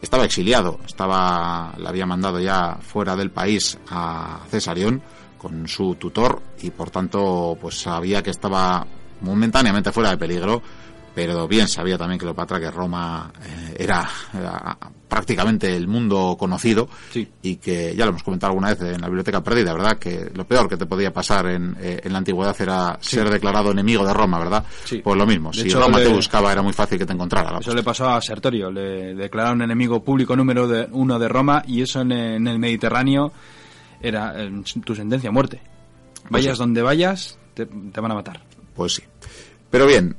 [0.00, 5.02] Estaba exiliado, estaba, le había mandado ya fuera del país a Cesarión
[5.36, 8.86] con su tutor y por tanto pues sabía que estaba
[9.20, 10.62] momentáneamente fuera de peligro
[11.14, 14.08] pero bien sabía también Cleopatra que Roma eh, era,
[15.08, 16.88] prácticamente el mundo conocido
[17.42, 19.98] y que ya lo hemos comentado alguna vez en la biblioteca perdida, ¿verdad?
[19.98, 23.72] Que lo peor que te podía pasar en, eh, en la antigüedad era ser declarado
[23.72, 24.64] enemigo de Roma, ¿verdad?
[25.02, 27.58] Pues lo mismo, si Roma te buscaba era muy fácil que te encontrara.
[27.58, 31.82] Eso le pasó a Sertorio, le declararon enemigo público número de, uno de Roma y
[31.82, 33.32] eso en, el Mediterráneo
[34.00, 34.34] era
[34.84, 35.60] tu sentencia a muerte.
[36.22, 38.40] Pues vayas donde vayas, te van a matar.
[38.74, 39.02] Pues sí.
[39.70, 40.16] Pero bien,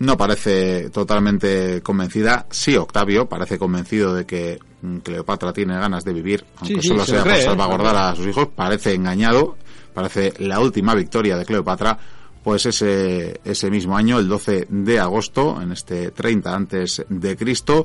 [0.00, 2.46] no parece totalmente convencida.
[2.50, 4.58] Sí, Octavio parece convencido de que
[5.02, 7.42] Cleopatra tiene ganas de vivir, aunque solo sea por ¿eh?
[7.42, 8.48] salvaguardar a sus hijos.
[8.48, 9.56] Parece engañado.
[9.92, 11.98] Parece la última victoria de Cleopatra.
[12.42, 17.84] Pues ese, ese mismo año, el 12 de agosto, en este 30 antes de Cristo,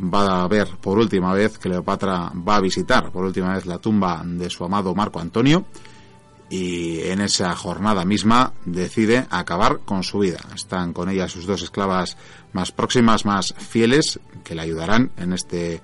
[0.00, 4.22] va a ver por última vez, Cleopatra va a visitar por última vez la tumba
[4.24, 5.64] de su amado Marco Antonio
[6.50, 10.38] y en esa jornada misma decide acabar con su vida.
[10.54, 12.16] Están con ella sus dos esclavas
[12.52, 15.82] más próximas, más fieles, que le ayudarán en este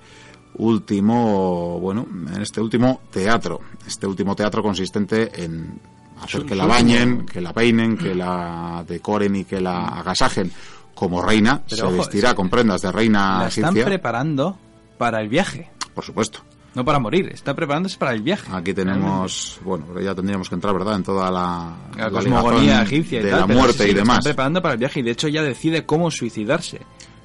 [0.55, 3.61] último, bueno, en este último teatro.
[3.85, 5.79] Este último teatro consistente en
[6.21, 10.51] hacer que la bañen, que la peinen, que la decoren y que la agasajen
[10.95, 11.63] como reina.
[11.67, 14.57] se vestirá con prendas de reina la están preparando
[14.97, 15.69] para el viaje.
[15.93, 16.39] Por supuesto.
[16.75, 18.51] No para morir, está preparándose para el viaje.
[18.53, 20.97] Aquí tenemos, bueno, ya tendríamos que entrar, ¿verdad?
[20.97, 24.19] En toda la, la, cosmogonía egipcia y de tal, la muerte y demás.
[24.19, 26.81] Está preparando para el viaje y de hecho ya decide cómo suicidarse.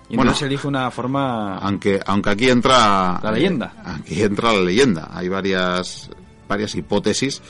[0.09, 1.59] Y bueno, entonces elige una forma.
[1.59, 3.21] Aunque, aunque aquí entra.
[3.23, 3.73] La leyenda.
[3.77, 5.09] Eh, aquí entra la leyenda.
[5.13, 6.11] Hay varias,
[6.49, 7.43] varias hipótesis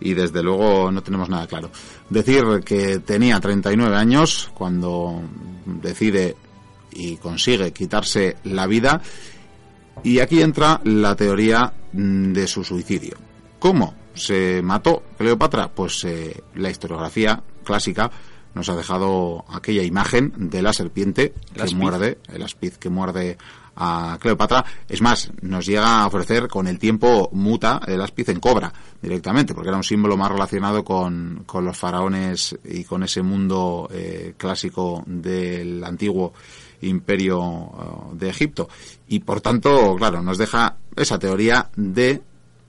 [0.00, 1.70] y desde luego no tenemos nada claro.
[2.08, 5.22] Decir que tenía 39 años cuando
[5.66, 6.36] decide
[6.92, 9.02] y consigue quitarse la vida
[10.02, 13.16] y aquí entra la teoría mm, de su suicidio.
[13.58, 15.68] ¿Cómo se mató Cleopatra?
[15.68, 18.10] Pues eh, la historiografía clásica
[18.54, 23.38] nos ha dejado aquella imagen de la serpiente que muerde, el aspiz que muerde
[23.76, 24.64] a Cleopatra.
[24.88, 29.54] Es más, nos llega a ofrecer con el tiempo muta el aspiz en cobra directamente,
[29.54, 34.34] porque era un símbolo más relacionado con, con los faraones y con ese mundo eh,
[34.36, 36.32] clásico del antiguo
[36.82, 38.68] imperio uh, de Egipto.
[39.08, 42.22] Y por tanto, claro, nos deja esa teoría de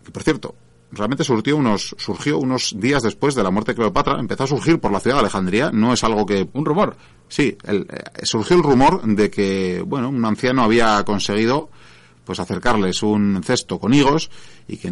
[0.04, 0.56] que por cierto,
[0.92, 4.80] realmente surgió unos, surgió unos días después de la muerte de Cleopatra, empezó a surgir
[4.80, 6.48] por la ciudad de Alejandría, no es algo que...
[6.54, 6.96] Un rumor.
[7.28, 11.70] Sí, el, eh, surgió el rumor de que, bueno, un anciano había conseguido
[12.26, 14.30] pues acercarles un cesto con higos
[14.68, 14.90] y que,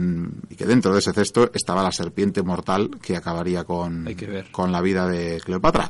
[0.50, 4.08] y que dentro de ese cesto estaba la serpiente mortal que acabaría con,
[4.52, 5.88] con la vida de Cleopatra.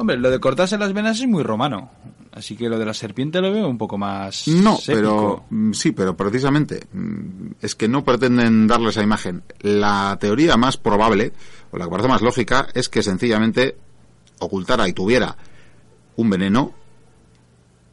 [0.00, 1.90] Hombre, lo de cortarse las venas es muy romano.
[2.32, 4.48] Así que lo de la serpiente lo veo un poco más.
[4.48, 9.42] No, pero mm, sí, pero precisamente mm, es que no pretenden darle esa imagen.
[9.60, 11.34] La teoría más probable,
[11.70, 13.76] o la que parece más lógica, es que sencillamente
[14.38, 15.36] ocultara y tuviera
[16.16, 16.72] un veneno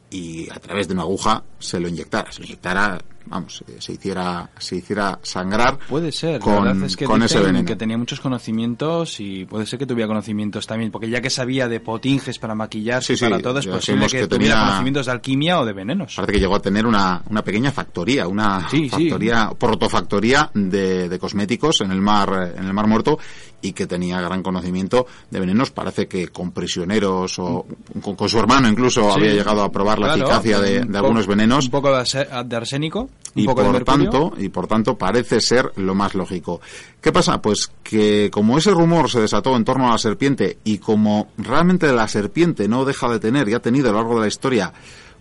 [0.08, 2.32] y a través de una aguja se lo inyectara.
[2.32, 2.98] Se lo inyectara
[3.28, 5.78] vamos, eh, se hiciera, se hiciera sangrar.
[5.88, 7.66] Puede ser, con, es que con ese veneno.
[7.66, 11.68] Que tenía muchos conocimientos y puede ser que tuviera conocimientos también, porque ya que sabía
[11.68, 15.72] de potinges para maquillarse para todo, es posible que, tuviera conocimientos de alquimia o de
[15.72, 16.14] venenos.
[16.16, 21.80] Parece que llegó a tener una, una pequeña factoría, una factoría, protofactoría de, de cosméticos
[21.80, 23.18] en el mar, en el mar muerto
[23.60, 25.70] y que tenía gran conocimiento de venenos.
[25.70, 27.66] Parece que con prisioneros o
[28.02, 31.66] con, su hermano incluso había llegado a probar la eficacia de, algunos venenos.
[31.66, 36.60] Un poco de arsénico y por tanto y por tanto parece ser lo más lógico.
[37.00, 37.40] ¿Qué pasa?
[37.40, 41.92] Pues que como ese rumor se desató en torno a la serpiente y como realmente
[41.92, 44.72] la serpiente no deja de tener y ha tenido a lo largo de la historia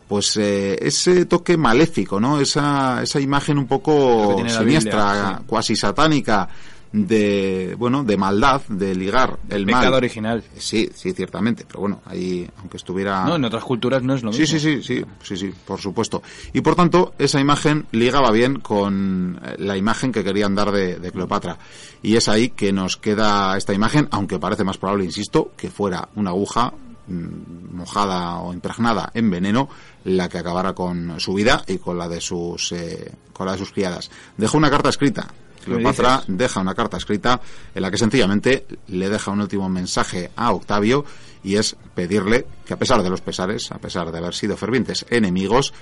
[0.08, 2.39] pues eh, ese toque maléfico, ¿no?
[2.39, 6.48] Esa, esa imagen un poco siniestra, cuasi satánica
[6.92, 10.44] de bueno de maldad de ligar el, pecado original.
[10.58, 14.32] Sí sí ciertamente pero bueno ahí aunque estuviera no en otras culturas no es lo
[14.32, 14.46] mismo.
[14.46, 16.22] sí sí sí sí sí por supuesto.
[16.54, 20.98] Y por tanto esa imagen ligaba bien con eh, la imagen que querían dar de,
[20.98, 21.58] de Cleopatra.
[22.02, 26.10] Y es ahí que nos queda esta imagen aunque parece más probable insisto que fuera
[26.16, 26.74] una aguja
[27.08, 29.70] mm, mojada o impregnada en veneno
[30.06, 33.58] la que acabara con su vida y con la de sus eh, con la de
[33.60, 34.10] sus criadas.
[34.38, 35.28] Dejó una carta escrita
[35.68, 37.41] Cleopatra deja una carta escrita
[37.76, 41.05] en la que sencillamente le deja un último mensaje a Octavio
[41.43, 45.05] y es pedirle que a pesar de los pesares, a pesar de haber sido fervientes
[45.09, 45.74] enemigos,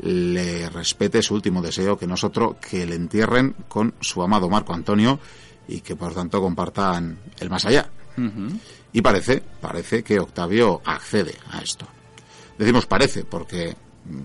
[0.00, 4.48] le respete su último deseo, que no es otro que le entierren con su amado
[4.48, 5.18] Marco Antonio
[5.68, 7.90] y que por tanto compartan el más allá.
[8.92, 11.86] Y parece, parece que Octavio accede a esto.
[12.58, 13.76] Decimos parece porque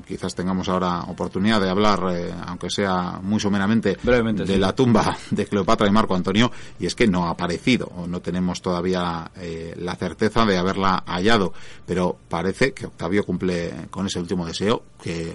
[0.05, 5.45] quizás tengamos ahora oportunidad de hablar, eh, aunque sea muy someramente, de la tumba de
[5.45, 9.73] Cleopatra y Marco Antonio, y es que no ha aparecido, o no tenemos todavía eh,
[9.77, 11.53] la certeza de haberla hallado,
[11.85, 15.33] pero parece que Octavio cumple con ese último deseo, que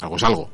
[0.00, 0.50] algo es algo.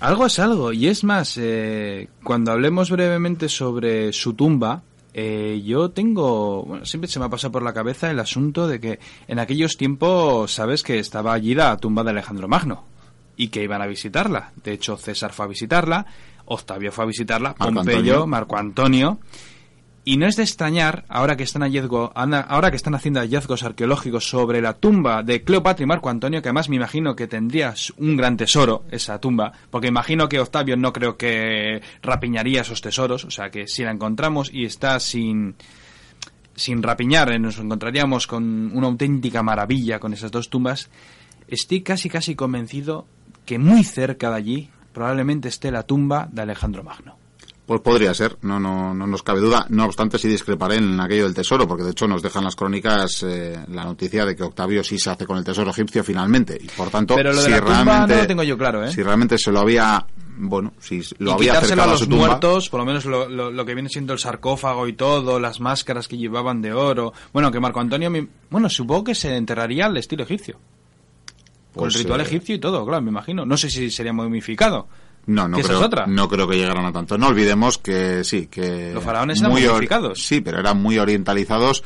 [0.00, 4.82] Algo es algo, y es más, eh, cuando hablemos brevemente sobre su tumba,
[5.14, 8.80] eh, yo tengo, bueno, siempre se me ha pasado por la cabeza el asunto de
[8.80, 8.98] que
[9.28, 12.84] en aquellos tiempos, sabes que estaba allí la tumba de Alejandro Magno
[13.36, 14.52] y que iban a visitarla.
[14.64, 16.06] De hecho, César fue a visitarla,
[16.46, 19.20] Octavio fue a visitarla, Pompeyo, Marco Antonio
[20.04, 24.60] y no es de extrañar, ahora que están ahora que están haciendo hallazgos arqueológicos sobre
[24.60, 28.36] la tumba de Cleopatra y Marco Antonio, que además me imagino que tendría un gran
[28.36, 33.50] tesoro esa tumba, porque imagino que Octavio no creo que rapiñaría esos tesoros, o sea
[33.50, 35.54] que si la encontramos y está sin
[36.54, 40.88] sin rapiñar, eh, nos encontraríamos con una auténtica maravilla con esas dos tumbas.
[41.48, 43.06] Estoy casi casi convencido
[43.44, 47.23] que muy cerca de allí probablemente esté la tumba de Alejandro Magno.
[47.66, 49.64] Pues podría ser, no, no, no nos cabe duda.
[49.70, 53.22] No obstante, sí discreparé en aquello del tesoro, porque de hecho nos dejan las crónicas
[53.22, 56.58] eh, la noticia de que Octavio sí se hace con el tesoro egipcio finalmente.
[56.60, 58.92] Y por tanto, Pero lo de si la realmente, no lo tengo yo claro, ¿eh?
[58.92, 60.04] Si realmente se lo había,
[60.36, 63.72] bueno, si lo y había acercado a, los muertos, por lo menos lo, lo, que
[63.72, 67.14] viene siendo el sarcófago y todo, las máscaras que llevaban de oro.
[67.32, 68.10] Bueno, que Marco Antonio,
[68.50, 70.58] bueno, supongo que se enterraría al estilo egipcio.
[71.72, 73.46] con el pues, ritual eh, egipcio y todo, claro, me imagino.
[73.46, 74.86] No sé si sería momificado.
[75.26, 77.16] No, no creo, no creo que llegaran a tanto.
[77.16, 78.92] No olvidemos que sí, que...
[78.92, 80.22] Los faraones eran muy modificados.
[80.24, 81.82] Sí, pero eran muy orientalizados,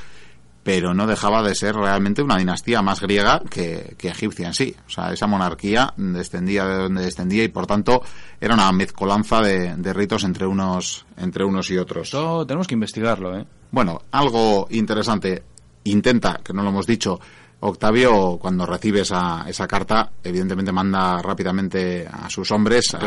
[0.62, 4.74] pero no dejaba de ser realmente una dinastía más griega que, egipcia en sí.
[4.86, 8.02] O sea, esa monarquía descendía de donde descendía y por tanto
[8.40, 12.08] era una mezcolanza de, de ritos entre unos, entre unos y otros.
[12.08, 13.46] Esto tenemos que investigarlo, ¿eh?
[13.70, 15.42] Bueno, algo interesante.
[15.84, 17.18] Intenta, que no lo hemos dicho,
[17.60, 22.98] Octavio, cuando recibe esa, esa carta, evidentemente manda rápidamente a sus hombres a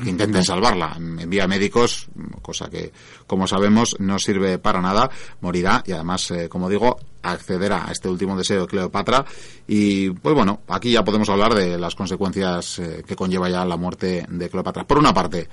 [0.00, 0.94] que, intenten salvarla.
[0.96, 2.08] Envía médicos,
[2.40, 2.90] cosa que,
[3.26, 5.10] como sabemos, no sirve para nada.
[5.42, 9.26] Morirá y además, eh, como digo, accederá a este último deseo de Cleopatra.
[9.66, 13.76] Y, pues bueno, aquí ya podemos hablar de las consecuencias eh, que conlleva ya la
[13.76, 14.84] muerte de Cleopatra.
[14.84, 15.48] Por una parte,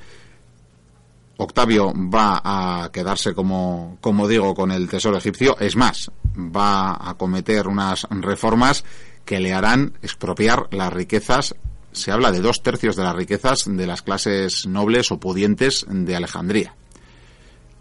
[1.37, 5.57] Octavio va a quedarse, como, como digo, con el tesoro egipcio.
[5.59, 8.83] Es más, va a cometer unas reformas
[9.25, 11.55] que le harán expropiar las riquezas
[11.95, 16.15] se habla de dos tercios de las riquezas de las clases nobles o pudientes de
[16.15, 16.75] Alejandría.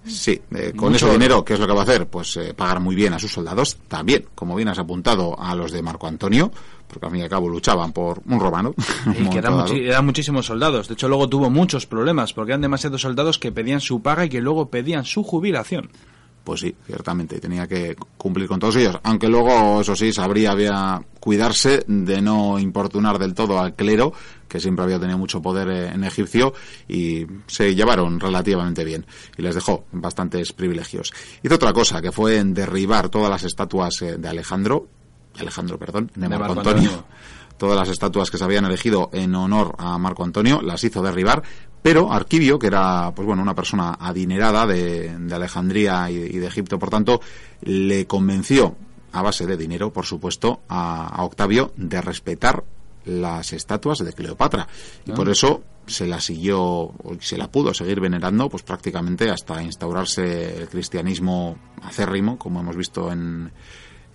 [0.06, 2.06] Sí, eh, con ese dinero, ¿qué es lo que va a hacer?
[2.06, 5.72] Pues eh, pagar muy bien a sus soldados, también, como bien has apuntado, a los
[5.72, 6.52] de Marco Antonio,
[6.86, 8.74] porque al fin y al cabo luchaban por un romano.
[9.18, 10.88] Y que eran, muchísimos soldados.
[10.88, 14.28] De hecho, luego tuvo muchos problemas, porque eran demasiados soldados que pedían su paga y
[14.28, 15.90] que luego pedían su jubilación.
[16.44, 18.98] Pues sí, ciertamente, tenía que cumplir con todos ellos.
[19.02, 24.12] Aunque luego, eso sí, sabría había cuidarse de no importunar del todo al clero,
[24.54, 26.54] que siempre había tenido mucho poder eh, en Egipcio,
[26.86, 29.04] y se llevaron relativamente bien.
[29.36, 31.12] Y les dejó bastantes privilegios.
[31.42, 34.86] Hizo otra cosa, que fue en derribar todas las estatuas eh, de Alejandro,
[35.40, 37.04] Alejandro, perdón, de Marco, Antonio.
[37.58, 41.42] Todas las estatuas que se habían elegido en honor a Marco Antonio las hizo derribar,
[41.82, 46.90] pero Arquivio, que era pues bueno, una persona adinerada de, Alejandría y, de Egipto, por
[46.90, 47.20] tanto,
[47.62, 48.76] le convenció,
[49.10, 52.62] a base de dinero, por supuesto, a, Octavio de respetar
[53.04, 54.68] las estatuas de Cleopatra.
[55.06, 55.32] Y por ah.
[55.32, 61.58] eso se la siguió, se la pudo seguir venerando, pues prácticamente hasta instaurarse el cristianismo
[61.82, 63.52] acérrimo, como hemos visto en,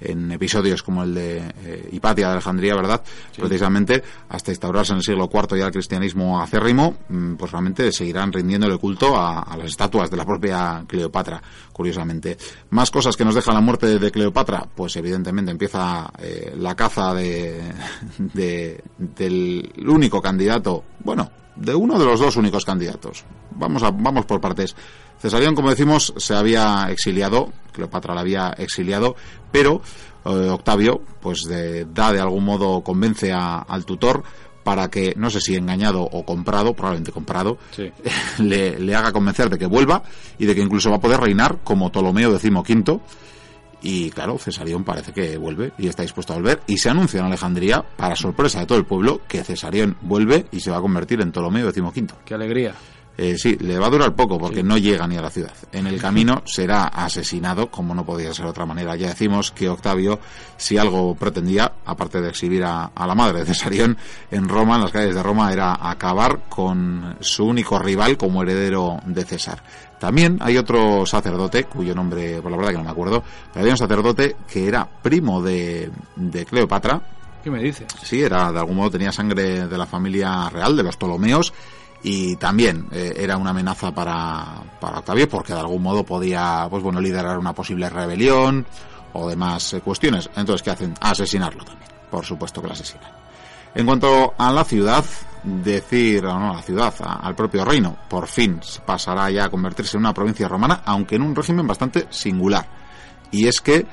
[0.01, 3.01] en episodios como el de eh, Hipatia de Alejandría, ¿verdad?
[3.35, 8.31] Precisamente hasta instaurarse en el siglo IV ya el cristianismo acérrimo, mm, pues realmente seguirán
[8.31, 11.41] rindiéndole culto a, las estatuas de la propia Cleopatra,
[11.73, 12.37] curiosamente.
[12.69, 17.13] Más cosas que nos deja la muerte de Cleopatra, pues evidentemente empieza eh, la caza
[17.13, 17.73] de,
[18.97, 21.29] del único candidato, bueno,
[21.59, 23.23] de uno de los dos únicos candidatos.
[23.51, 24.75] Vamos, a, vamos por partes.
[25.19, 29.15] Cesarión, como decimos, se había exiliado, Cleopatra la había exiliado,
[29.51, 29.81] pero
[30.25, 34.23] eh, Octavio, pues da de algún modo, convence al tutor
[34.63, 37.57] para que, no sé si engañado o comprado, probablemente comprado,
[38.39, 40.03] le, haga convencer de que vuelva
[40.37, 42.99] y de que incluso va a poder reinar como Ptolomeo XV.
[43.81, 46.61] Y claro, Cesarión parece que vuelve y está dispuesto a volver.
[46.67, 50.59] Y se anuncia en Alejandría, para sorpresa de todo el pueblo, que Cesarión vuelve y
[50.59, 52.13] se va a convertir en Ptolomeo XV.
[52.25, 52.75] ¡Qué alegría!
[53.21, 55.51] Eh, sí, le va a durar poco porque no llega ni a la ciudad.
[55.73, 58.95] En el camino será asesinado, como no podía ser de otra manera.
[58.95, 60.21] Ya decimos que Octavio,
[60.55, 63.97] si algo pretendía, aparte de exhibir a, la madre de Cesarión
[64.31, 69.01] en Roma, en las calles de Roma, era acabar con su único rival como heredero
[69.05, 69.61] de César.
[69.99, 73.73] También hay otro sacerdote, cuyo nombre, por la verdad que no me acuerdo, pero había
[73.73, 77.01] un sacerdote que era primo de, de Cleopatra.
[77.43, 77.87] ¿Qué me dices?
[78.03, 81.53] Sí, era, de algún modo tenía sangre de la familia real, de los Ptolomeos,
[82.03, 84.45] y también eh, era una amenaza para,
[84.79, 88.65] para Octavio porque de algún modo podía pues bueno liderar una posible rebelión
[89.13, 93.11] o demás eh, cuestiones entonces qué hacen asesinarlo también por supuesto que lo asesinan
[93.75, 95.03] en cuanto a la ciudad
[95.43, 100.13] decir no la ciudad al propio reino por fin pasará ya a convertirse en una
[100.13, 102.67] provincia romana aunque en un régimen bastante singular.
[103.31, 103.85] Y es que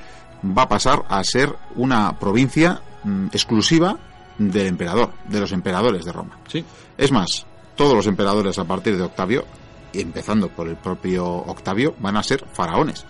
[0.43, 3.97] va a pasar a ser una provincia mm, exclusiva
[4.37, 6.37] del emperador de los emperadores de Roma.
[6.47, 6.63] Sí.
[6.97, 9.45] Es más todos los emperadores a partir de Octavio,
[9.93, 13.05] empezando por el propio Octavio, van a ser faraones.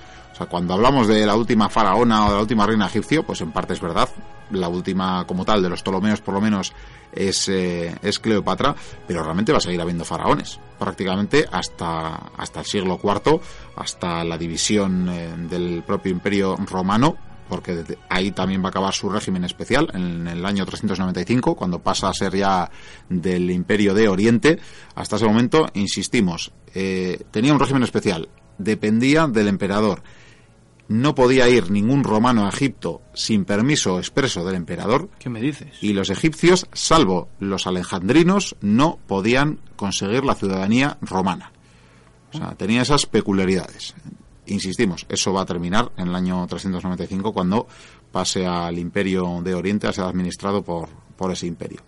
[0.45, 3.73] Cuando hablamos de la última faraona o de la última reina egipcio, pues en parte
[3.73, 4.09] es verdad.
[4.51, 6.73] La última, como tal, de los Ptolomeos, por lo menos,
[7.11, 8.75] es, eh, es Cleopatra,
[9.07, 13.41] pero realmente va a seguir habiendo faraones, prácticamente hasta, hasta el siglo IV,
[13.75, 17.17] hasta la división eh, del propio imperio romano,
[17.49, 22.09] porque ahí también va a acabar su régimen especial en el año 395, cuando pasa
[22.09, 22.69] a ser ya
[23.09, 24.59] del imperio de Oriente.
[24.95, 30.03] Hasta ese momento, insistimos, eh, tenía un régimen especial, dependía del emperador.
[30.87, 35.09] No podía ir ningún romano a Egipto sin permiso expreso del emperador.
[35.19, 35.73] ¿Qué me dices?
[35.81, 41.51] Y los egipcios, salvo los alejandrinos, no podían conseguir la ciudadanía romana.
[42.33, 43.95] O sea, tenía esas peculiaridades
[44.47, 47.67] insistimos, eso va a terminar en el año 395 cuando
[48.11, 51.81] pase al imperio de Oriente a ser administrado por, por ese imperio.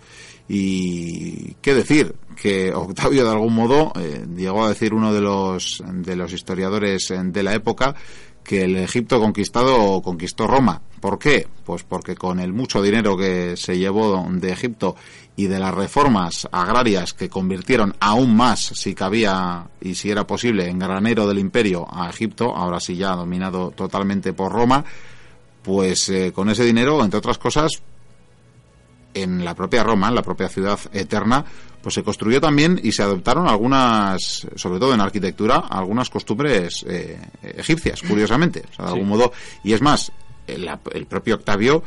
[0.48, 5.84] Y qué decir, que Octavio de algún modo eh, llegó a decir uno de los,
[5.86, 7.96] de los historiadores de la época
[8.44, 10.82] que el Egipto conquistado conquistó Roma.
[11.00, 11.48] ¿Por qué?
[11.66, 14.96] Pues porque con el mucho dinero que se llevó de Egipto
[15.36, 20.68] y de las reformas agrarias que convirtieron aún más, si cabía y si era posible,
[20.68, 24.84] en granero del imperio a Egipto, ahora sí ya dominado totalmente por Roma,
[25.62, 27.82] pues eh, con ese dinero, entre otras cosas,
[29.22, 31.46] en la propia Roma, en la propia ciudad eterna,
[31.82, 37.20] pues se construyó también y se adoptaron algunas, sobre todo en arquitectura, algunas costumbres eh,
[37.42, 38.64] egipcias, curiosamente.
[38.72, 39.32] O sea, de algún modo,
[39.64, 40.12] y es más,
[40.48, 41.84] el, propio Octavio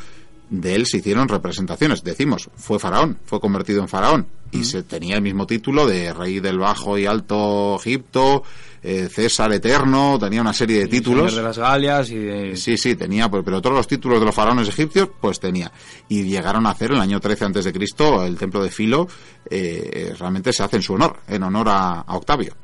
[0.52, 2.04] de él se hicieron representaciones.
[2.04, 6.38] Decimos, fue faraón, fue convertido en faraón y se tenía el mismo título de rey
[6.38, 8.42] del Bajo y Alto Egipto,
[8.82, 11.34] eh, César Eterno, tenía una serie de títulos.
[11.34, 15.08] de las Galias y Sí, sí, tenía, pero todos los títulos de los faraones egipcios,
[15.20, 15.72] pues tenía.
[16.08, 19.08] Y llegaron a hacer en el año 13 antes de Cristo el templo de Filo,
[19.48, 22.54] eh, realmente se hace en su honor, en honor a, Octavio.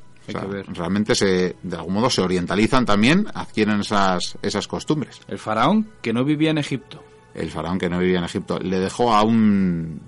[0.74, 5.22] realmente se, de algún modo se orientalizan también, adquieren esas, esas costumbres.
[5.26, 7.03] El faraón que no vivía en Egipto
[7.39, 10.01] el faraón que no vivía en Egipto, le dejó a un,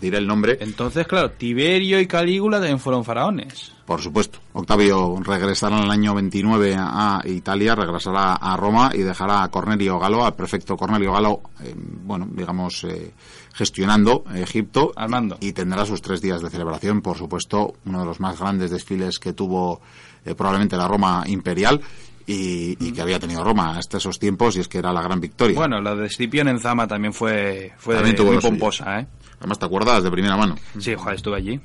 [0.00, 0.58] diré el nombre.
[0.60, 3.72] Entonces, claro, Tiberio y Calígula también fueron faraones.
[3.84, 4.38] Por supuesto.
[4.52, 9.98] Octavio regresará en el año 29 a Italia, regresará a Roma y dejará a Cornelio
[9.98, 13.12] Galo, al prefecto Cornelio Galo, eh, bueno, digamos, eh,
[13.52, 14.92] gestionando Egipto.
[14.96, 15.36] Armando.
[15.40, 19.18] Y tendrá sus tres días de celebración, por supuesto, uno de los más grandes desfiles
[19.18, 19.80] que tuvo
[20.24, 21.80] eh, probablemente la Roma imperial
[22.26, 25.56] y, que había tenido Roma hasta esos tiempos y es que era la gran victoria.
[25.56, 29.06] Bueno, la de Escipión en Zama también fue, fue muy pomposa, ¿eh?
[29.38, 30.54] Además, ¿te acuerdas de primera mano?
[30.78, 31.60] Sí, joder, estuve allí.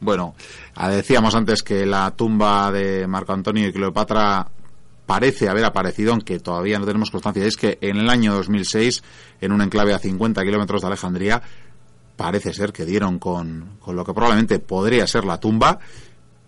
[0.00, 0.34] Bueno,
[0.74, 4.46] ah, decíamos antes que la tumba de Marco Antonio y Cleopatra
[5.06, 7.44] parece haber aparecido, aunque todavía no tenemos constancia.
[7.44, 9.02] Es que en el año 2006,
[9.40, 11.42] en un enclave a 50 kilómetros de Alejandría,
[12.16, 15.78] parece ser que dieron con, con lo que probablemente podría ser la tumba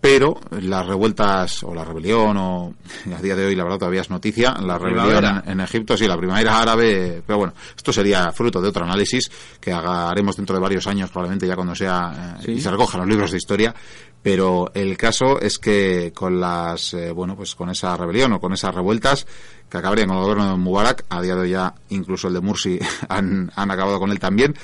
[0.01, 2.73] pero las revueltas o la rebelión o
[3.17, 6.17] a día de hoy la verdad todavía es noticia la, rebelión en, Egipto sí la
[6.17, 9.29] primavera árabe pero bueno esto sería fruto de otro análisis
[9.59, 13.09] que haremos dentro de varios años probablemente ya cuando sea eh, y se recojan los
[13.09, 13.75] libros de historia
[14.21, 18.53] pero el caso es que con las eh, bueno pues con esa rebelión o con
[18.53, 19.27] esas revueltas
[19.69, 22.41] que acabarían con el gobierno de Mubarak a día de hoy ya incluso el de
[22.41, 22.79] Mursi
[23.09, 24.55] han, han acabado con él también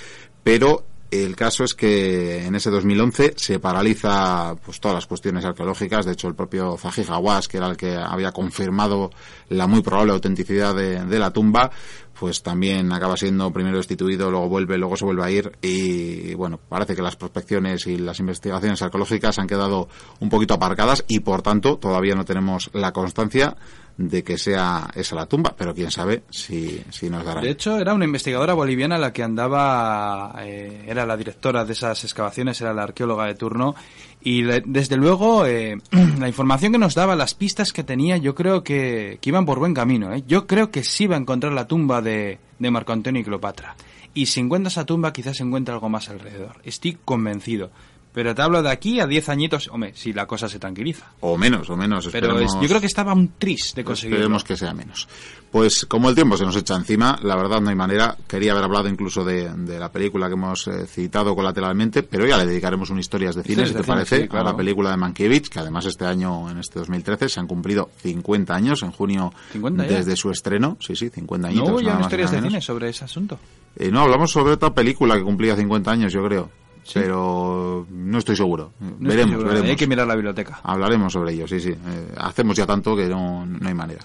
[0.43, 0.85] pero
[1.23, 6.05] el caso es que en ese 2011 se paraliza pues todas las cuestiones arqueológicas.
[6.05, 9.11] De hecho, el propio Zahi Hawass, que era el que había confirmado
[9.49, 11.71] la muy probable autenticidad de, la tumba,
[12.19, 16.59] pues también acaba siendo primero destituido, luego vuelve, luego se vuelve a ir y bueno,
[16.69, 19.89] parece que las prospecciones y las investigaciones arqueológicas han quedado
[20.19, 23.55] un poquito aparcadas y por tanto todavía no tenemos la constancia
[23.97, 27.41] de que sea esa la tumba, pero quién sabe si, si nos dará.
[27.41, 32.03] De hecho, era una investigadora boliviana la que andaba, eh, era la directora de esas
[32.03, 33.75] excavaciones, era la arqueóloga de turno,
[34.21, 35.77] y desde luego eh,
[36.19, 39.73] la información que nos daba, las pistas que tenía, yo creo que, iban por buen
[39.73, 40.13] camino.
[40.13, 40.23] ¿eh?
[40.27, 43.75] Yo creo que sí va a encontrar la tumba de, de Marco Antonio y Cleopatra.
[44.13, 46.61] Y si encuentra esa tumba, quizás se encuentre algo más alrededor.
[46.63, 47.69] Estoy convencido.
[48.15, 51.11] Pero te hablo de aquí a 10 añitos, hombre, si la cosa se tranquiliza.
[51.19, 52.07] O menos, o menos.
[52.13, 54.19] Pero yo creo que estaba un tris de conseguirlo.
[54.19, 55.05] Esperemos que sea menos.
[55.51, 58.15] Pues como el tiempo se nos echa encima, la verdad no hay manera.
[58.25, 62.45] Quería haber hablado incluso de, la película que hemos eh, citado colateralmente, pero ya le
[62.45, 65.85] dedicaremos un historias de cine, si te parece, a la película de Mankiewicz, que además
[65.85, 70.77] este año, en este 2013, se han cumplido 50 años, en junio, desde su estreno.
[70.79, 71.67] Sí, sí, 50 años.
[71.67, 73.37] ¿No hubo historias de cine sobre ese asunto?
[73.75, 78.35] Eh, no, hablamos sobre otra película que cumplía 50 años, yo creo pero no estoy
[78.35, 78.71] seguro.
[78.79, 79.69] veremos, veremos.
[79.69, 80.59] Hay que mirar la biblioteca.
[80.63, 81.69] Hablaremos sobre ello, sí, sí.
[81.69, 84.01] Eh, hacemos ya tanto que no, no hay manera.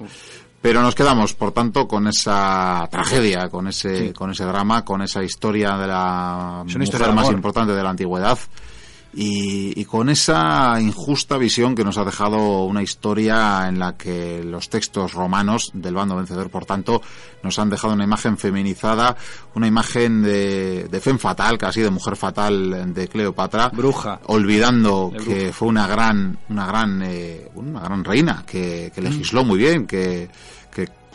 [0.62, 5.22] Pero nos quedamos, por tanto, con esa tragedia, con ese, con ese drama, con esa
[5.22, 8.38] historia de la mujer más importante de la antigüedad
[9.12, 14.68] y, con esa injusta visión que nos ha dejado una historia en la que los
[14.68, 17.02] textos romanos del bando vencedor, por tanto,
[17.42, 19.16] nos han dejado una imagen feminizada,
[19.54, 25.52] una imagen de, de femme fatal, casi de mujer fatal de Cleopatra, bruja, olvidando que
[25.52, 30.28] fue una gran, una gran, eh, una gran reina que, que legisló muy bien, que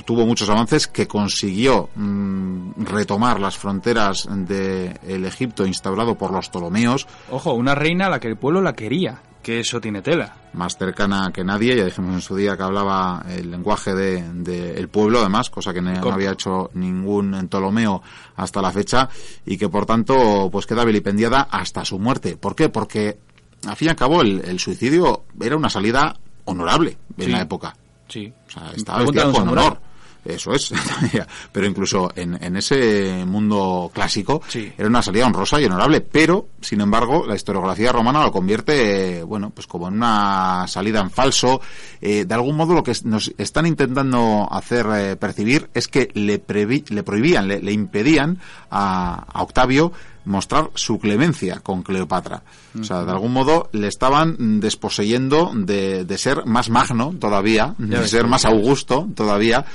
[0.03, 6.49] tuvo muchos avances, que consiguió mm, retomar las fronteras del el Egipto instaurado por los
[6.49, 7.07] Ptolomeos.
[7.31, 10.35] Ojo, una reina a la que el pueblo la quería, que eso tiene tela.
[10.53, 14.87] Más cercana que nadie, ya dijimos en su día que hablaba el lenguaje del de,
[14.91, 18.01] pueblo, además, cosa que no, había hecho ningún Ptolomeo
[18.37, 19.07] hasta la fecha,
[19.45, 22.37] y que por tanto pues queda vilipendiada hasta su muerte.
[22.37, 22.69] ¿Por qué?
[22.69, 23.19] Porque
[23.67, 27.75] al fin y al cabo el, suicidio era una salida honorable en la época.
[28.07, 28.33] Sí.
[28.47, 29.79] O sea, estaba con honor.
[30.25, 30.73] Eso es.
[31.51, 36.01] pero incluso en, en, ese mundo clásico era una salida honrosa y honorable.
[36.01, 41.11] Pero, sin embargo, la historiografía romana lo convierte, bueno, pues como en una salida en
[41.11, 41.61] falso.
[42.01, 46.41] Eh, de algún modo lo que nos están intentando hacer eh, percibir es que le,
[46.89, 48.39] le prohibían, le, impedían
[48.71, 49.91] a, Octavio
[50.25, 52.41] mostrar su clemencia con Cleopatra.
[52.79, 58.07] O sea, de algún modo le estaban desposeyendo de, de ser más magno todavía, de
[58.07, 59.65] ser más augusto todavía,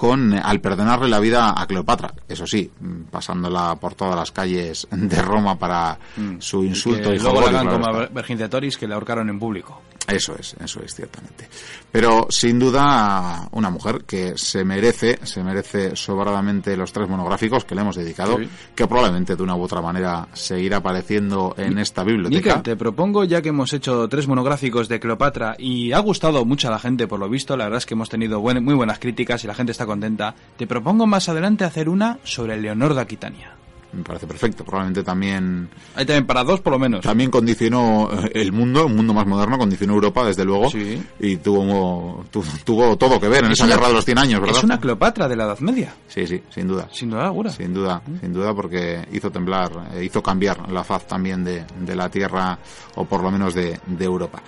[0.00, 2.70] con al perdonarle la vida a Cleopatra, eso sí,
[3.10, 6.36] pasándola por todas las calles de Roma para mm.
[6.38, 9.82] su insulto y, luego la como a Vergintetoris que le ahorcaron en público.
[10.08, 11.48] Eso es, eso es, ciertamente.
[11.92, 17.74] Pero sin duda, una mujer que se merece, se merece sobradamente los tres monográficos que
[17.74, 18.38] le hemos dedicado,
[18.74, 22.62] que probablemente de una u otra manera seguirá apareciendo en esta biblioteca.
[22.62, 26.72] te propongo, ya que hemos hecho tres monográficos de Cleopatra y ha gustado mucho a
[26.72, 29.46] la gente por lo visto, la verdad es que hemos tenido muy buenas críticas y
[29.46, 33.59] la gente está contenta, te propongo más adelante hacer una sobre Leonor de Aquitania
[33.92, 34.64] me parece perfecto.
[34.64, 35.68] Probablemente también.
[35.94, 37.00] Hay también para dos, por lo menos.
[37.02, 40.70] También condicionó eh, el mundo, un mundo más moderno, condicionó Europa, desde luego.
[40.70, 41.02] Sí.
[41.18, 42.24] Y tuvo,
[42.64, 44.56] tuvo, todo que ver en esa guerra de los 100 años, ¿verdad?
[44.58, 45.94] Es una Cleopatra de la Edad Media.
[46.08, 46.88] Sí, sí, sin duda.
[46.92, 47.50] Sin duda alguna.
[47.50, 48.20] Sin duda, mm.
[48.20, 52.58] sin duda, porque hizo temblar, eh, hizo cambiar la faz también de, de la tierra,
[52.96, 54.42] o por lo menos de, de Europa.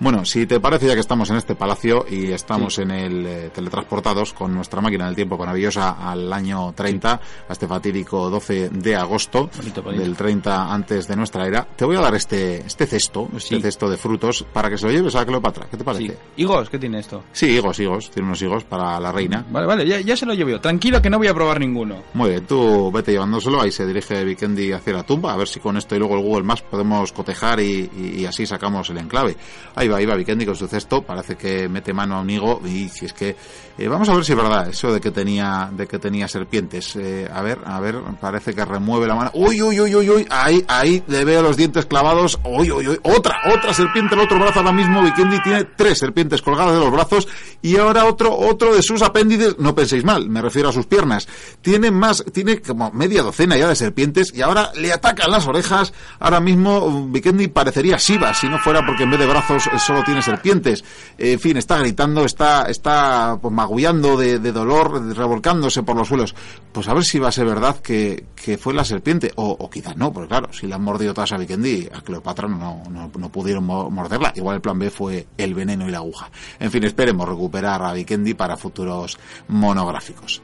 [0.00, 3.50] Bueno, si te parece ya que estamos en este palacio y estamos en el eh,
[3.52, 7.20] teletransportados con nuestra máquina del tiempo maravillosa al año 30, a
[7.52, 9.50] este fatídico 12 de agosto
[9.96, 13.90] del 30 antes de nuestra era, te voy a dar este este cesto, este cesto
[13.90, 15.66] de frutos para que se lo lleves a Cleopatra.
[15.68, 16.16] ¿Qué te parece?
[16.36, 16.70] ¿Higos?
[16.70, 17.24] ¿Qué tiene esto?
[17.32, 18.10] Sí, higos, higos.
[18.10, 19.44] Tiene unos higos para la reina.
[19.50, 20.60] Vale, vale, ya, se lo llevo yo.
[20.60, 22.04] Tranquilo que no voy a probar ninguno.
[22.14, 23.60] Muy bien, tú vete llevándoselo.
[23.60, 25.32] Ahí se dirige Vikendi hacia la tumba.
[25.32, 28.46] A ver si con esto y luego el Google Maps podemos cotejar y, y así
[28.46, 29.36] sacamos el enclave.
[29.74, 32.88] Ahí Ahí va, Vikendi con su cesto, parece que mete mano a un higo y
[32.88, 33.36] si es que
[33.78, 36.96] eh, vamos a ver si es verdad eso de que tenía de que tenía serpientes.
[36.96, 39.30] Eh, a ver, a ver, parece que remueve la mano.
[39.34, 42.38] Uy, uy, uy, uy, uy, ahí, ahí le veo los dientes clavados.
[42.44, 45.02] Uy, uy, uy, otra, otra serpiente el otro brazo ahora mismo.
[45.02, 47.28] Vikendi tiene tres serpientes colgadas de los brazos
[47.62, 49.58] y ahora otro, otro de sus apéndices.
[49.58, 51.28] No penséis mal, me refiero a sus piernas.
[51.62, 55.92] Tiene más, tiene como media docena ya de serpientes y ahora le atacan las orejas.
[56.18, 60.22] Ahora mismo Vikendi parecería Shiva si no fuera porque en vez de brazos solo tiene
[60.22, 60.84] serpientes.
[61.16, 66.34] en fin, está gritando, está, está pues, magullando de, dolor, revolcándose por los suelos.
[66.72, 68.26] Pues a ver si va a ser verdad que,
[68.58, 71.88] fue la serpiente, o, quizás no, porque claro, si la han mordido todas a Vikendi,
[71.92, 74.32] a Cleopatra no, no, no pudieron morderla.
[74.34, 76.30] Igual el plan B fue el veneno y la aguja.
[76.58, 79.18] En fin, esperemos recuperar a Vikendi para futuros
[79.48, 80.42] monográficos.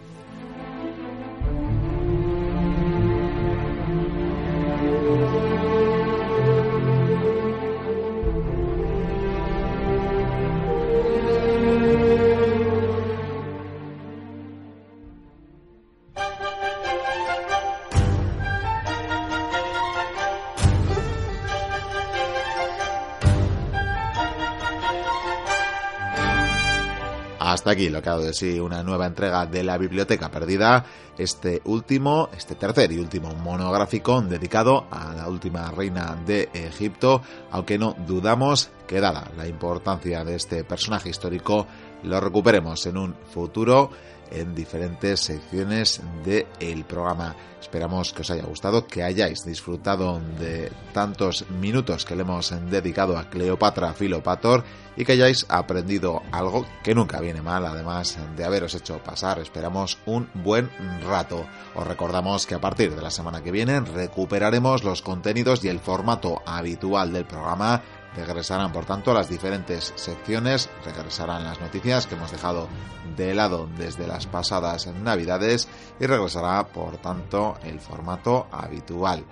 [27.65, 30.85] Hasta aquí lo que ha de sí una nueva entrega de la Biblioteca Perdida,
[31.17, 37.79] este último, este tercer y último monográfico dedicado a la última reina de Egipto, aunque
[37.79, 41.67] no dudamos que dada la importancia de este personaje histórico,
[42.03, 43.89] lo recuperemos en un futuro
[44.31, 47.35] en diferentes secciones del programa.
[47.61, 53.17] Esperamos que os haya gustado, que hayáis disfrutado de tantos minutos que le hemos dedicado
[53.17, 54.65] a Cleopatra Filopator
[54.97, 59.99] y que hayáis aprendido algo que nunca viene mal, además de haberos hecho pasar, esperamos
[60.07, 60.71] un buen
[61.09, 61.47] rato.
[61.75, 65.81] Os recordamos que a partir de la semana que viene recuperaremos los contenidos y el
[65.81, 67.83] formato habitual del programa
[68.17, 72.69] Regresarán, por tanto, las diferentes secciones, regresarán las noticias que hemos dejado
[73.17, 79.25] de lado desde las pasadas navidades y regresará, por tanto, el formato habitual.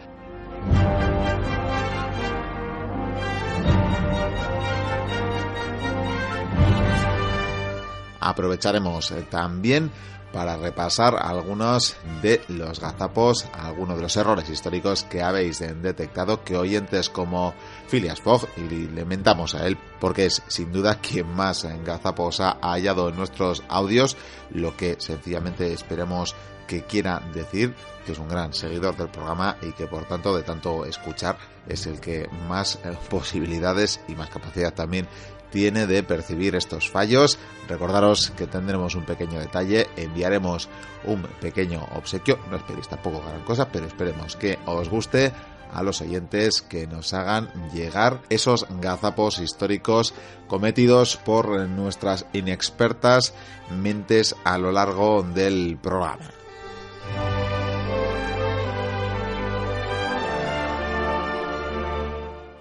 [8.20, 9.91] Aprovecharemos también
[10.33, 16.57] para repasar algunos de los gazapos, algunos de los errores históricos que habéis detectado que
[16.57, 17.55] oyentes como
[17.89, 23.09] Phileas Fogg, y lamentamos a él porque es sin duda quien más gazapos ha hallado
[23.09, 24.16] en nuestros audios,
[24.51, 26.35] lo que sencillamente esperemos
[26.66, 27.74] que quiera decir
[28.07, 31.37] que es un gran seguidor del programa y que por tanto de tanto escuchar
[31.68, 35.07] es el que más eh, posibilidades y más capacidad también
[35.51, 37.39] tiene de percibir estos fallos.
[37.68, 40.68] Recordaros que tendremos un pequeño detalle, enviaremos
[41.05, 45.33] un pequeño obsequio, no esperéis tampoco gran cosa, pero esperemos que os guste
[45.73, 50.14] a los oyentes que nos hagan llegar esos gazapos históricos
[50.47, 53.35] cometidos por nuestras inexpertas
[53.70, 56.31] mentes a lo largo del programa.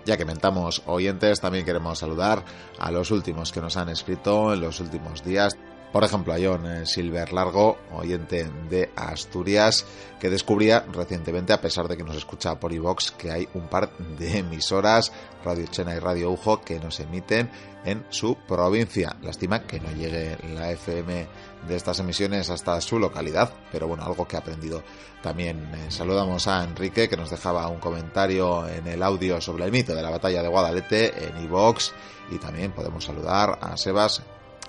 [0.05, 2.43] Ya que mentamos oyentes, también queremos saludar
[2.80, 5.55] a los últimos que nos han escrito en los últimos días
[5.91, 9.85] Por ejemplo, a John eh, Silver Largo, oyente de Asturias,
[10.21, 13.91] que descubría recientemente, a pesar de que nos escucha por iVox, que hay un par
[13.97, 15.11] de emisoras,
[15.43, 17.49] Radio Chena y Radio Ujo, que nos emiten
[17.83, 19.17] en su provincia.
[19.21, 21.27] Lástima que no llegue la FM
[21.67, 24.83] de estas emisiones hasta su localidad, pero bueno, algo que he aprendido.
[25.21, 29.71] También eh, saludamos a Enrique, que nos dejaba un comentario en el audio sobre el
[29.73, 31.91] mito de la batalla de Guadalete en iVox,
[32.29, 34.21] y también podemos saludar a Sebas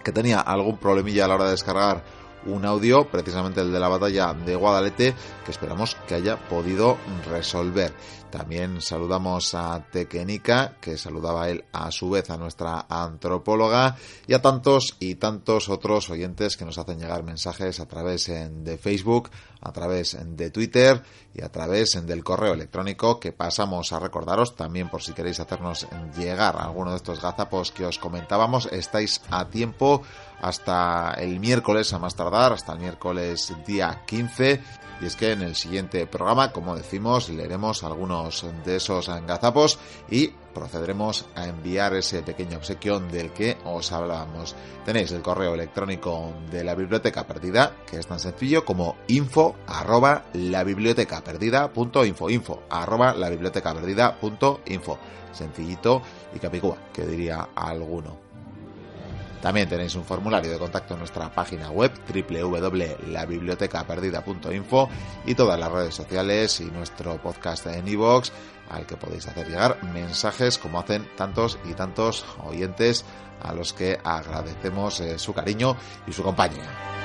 [0.03, 2.05] que tenía algún problemilla a la hora de descargar
[2.47, 6.99] un audio, precisamente el de la batalla de Guadalete, que esperamos que haya podido
[7.31, 7.93] resolver.
[8.31, 13.97] También saludamos a Tequenica, que saludaba él a su vez a nuestra antropóloga,
[14.27, 18.79] y a tantos y tantos otros oyentes que nos hacen llegar mensajes a través de
[18.79, 19.31] Facebook,
[19.63, 21.03] a través de Twitter
[21.35, 25.87] y a través del correo electrónico que pasamos a recordaros también por si queréis hacernos
[26.17, 28.67] llegar alguno de estos gazapos que os comentábamos.
[28.67, 30.03] Estáis a tiempo
[30.41, 34.61] hasta el miércoles a más tardar, hasta el miércoles día 15.
[35.03, 40.29] Y es que en el siguiente programa, como decimos, leeremos algunos de esos gazapos y
[40.29, 44.55] procederemos a enviar ese pequeño obsequio del que os hablábamos.
[44.85, 50.27] Tenéis el correo electrónico de la biblioteca perdida, que es tan sencillo como info arroba
[50.35, 54.99] la biblioteca perdida punto info, info arroba la biblioteca perdida punto info.
[55.33, 56.01] Sencillito
[56.33, 58.32] y capicúa, que diría alguno.
[59.43, 64.89] También tenéis un formulario de contacto en nuestra página web www.labibliotecaperdida.info
[65.27, 68.31] y todas las redes sociales y nuestro podcast en iVoox
[68.71, 73.05] al que podéis hacer llegar mensajes como hacen tantos y tantos oyentes
[73.43, 75.77] a los que agradecemos eh, su cariño
[76.07, 77.02] y su compañía.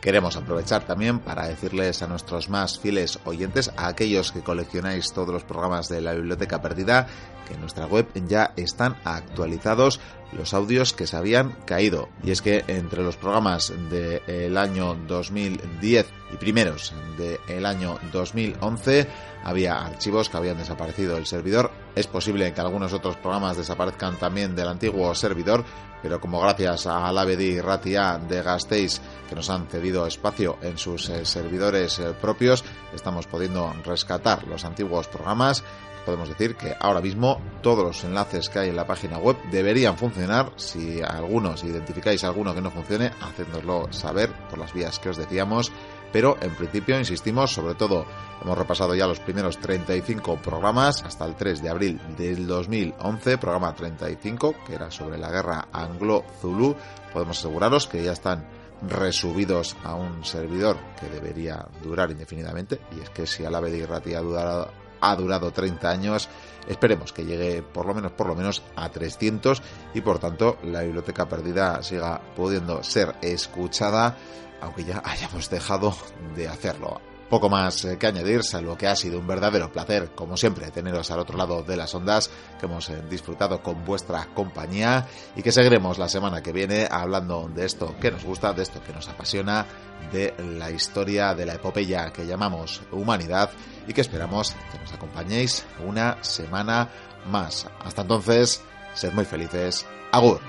[0.00, 5.28] Queremos aprovechar también para decirles a nuestros más fieles oyentes, a aquellos que coleccionáis todos
[5.28, 7.06] los programas de la Biblioteca Perdida,
[7.52, 10.00] en nuestra web ya están actualizados
[10.32, 12.08] los audios que se habían caído.
[12.22, 19.08] Y es que entre los programas del año 2010 y primeros del año 2011
[19.42, 21.70] había archivos que habían desaparecido del servidor.
[21.94, 25.64] Es posible que algunos otros programas desaparezcan también del antiguo servidor,
[26.02, 30.78] pero como gracias a la BD Ratia de Gasteiz que nos han cedido espacio en
[30.78, 35.64] sus eh, servidores eh, propios, estamos pudiendo rescatar los antiguos programas.
[36.04, 39.96] Podemos decir que ahora mismo todos los enlaces que hay en la página web deberían
[39.96, 40.52] funcionar.
[40.56, 45.72] Si algunos identificáis alguno que no funcione, hacednoslo saber por las vías que os decíamos
[46.12, 48.04] pero en principio, insistimos, sobre todo
[48.42, 53.74] hemos repasado ya los primeros 35 programas hasta el 3 de abril del 2011, programa
[53.74, 56.74] 35, que era sobre la guerra anglo-zulú.
[57.12, 58.48] Podemos aseguraros que ya están
[58.82, 64.14] resubidos a un servidor que debería durar indefinidamente, y es que si a la Rati
[64.14, 64.70] ha durado,
[65.00, 66.28] ha durado 30 años,
[66.68, 69.62] esperemos que llegue por lo menos por lo menos a 300
[69.94, 74.16] y por tanto la biblioteca perdida siga pudiendo ser escuchada
[74.60, 75.94] aunque ya hayamos dejado
[76.36, 77.00] de hacerlo.
[77.30, 81.12] Poco más eh, que añadir, salvo que ha sido un verdadero placer, como siempre, teneros
[81.12, 82.28] al otro lado de las ondas,
[82.58, 85.06] que hemos eh, disfrutado con vuestra compañía
[85.36, 88.82] y que seguiremos la semana que viene hablando de esto que nos gusta, de esto
[88.82, 89.64] que nos apasiona,
[90.12, 93.50] de la historia de la epopeya que llamamos humanidad
[93.86, 96.88] y que esperamos que nos acompañéis una semana
[97.26, 97.68] más.
[97.84, 98.60] Hasta entonces,
[98.94, 99.86] sed muy felices.
[100.10, 100.40] Agur.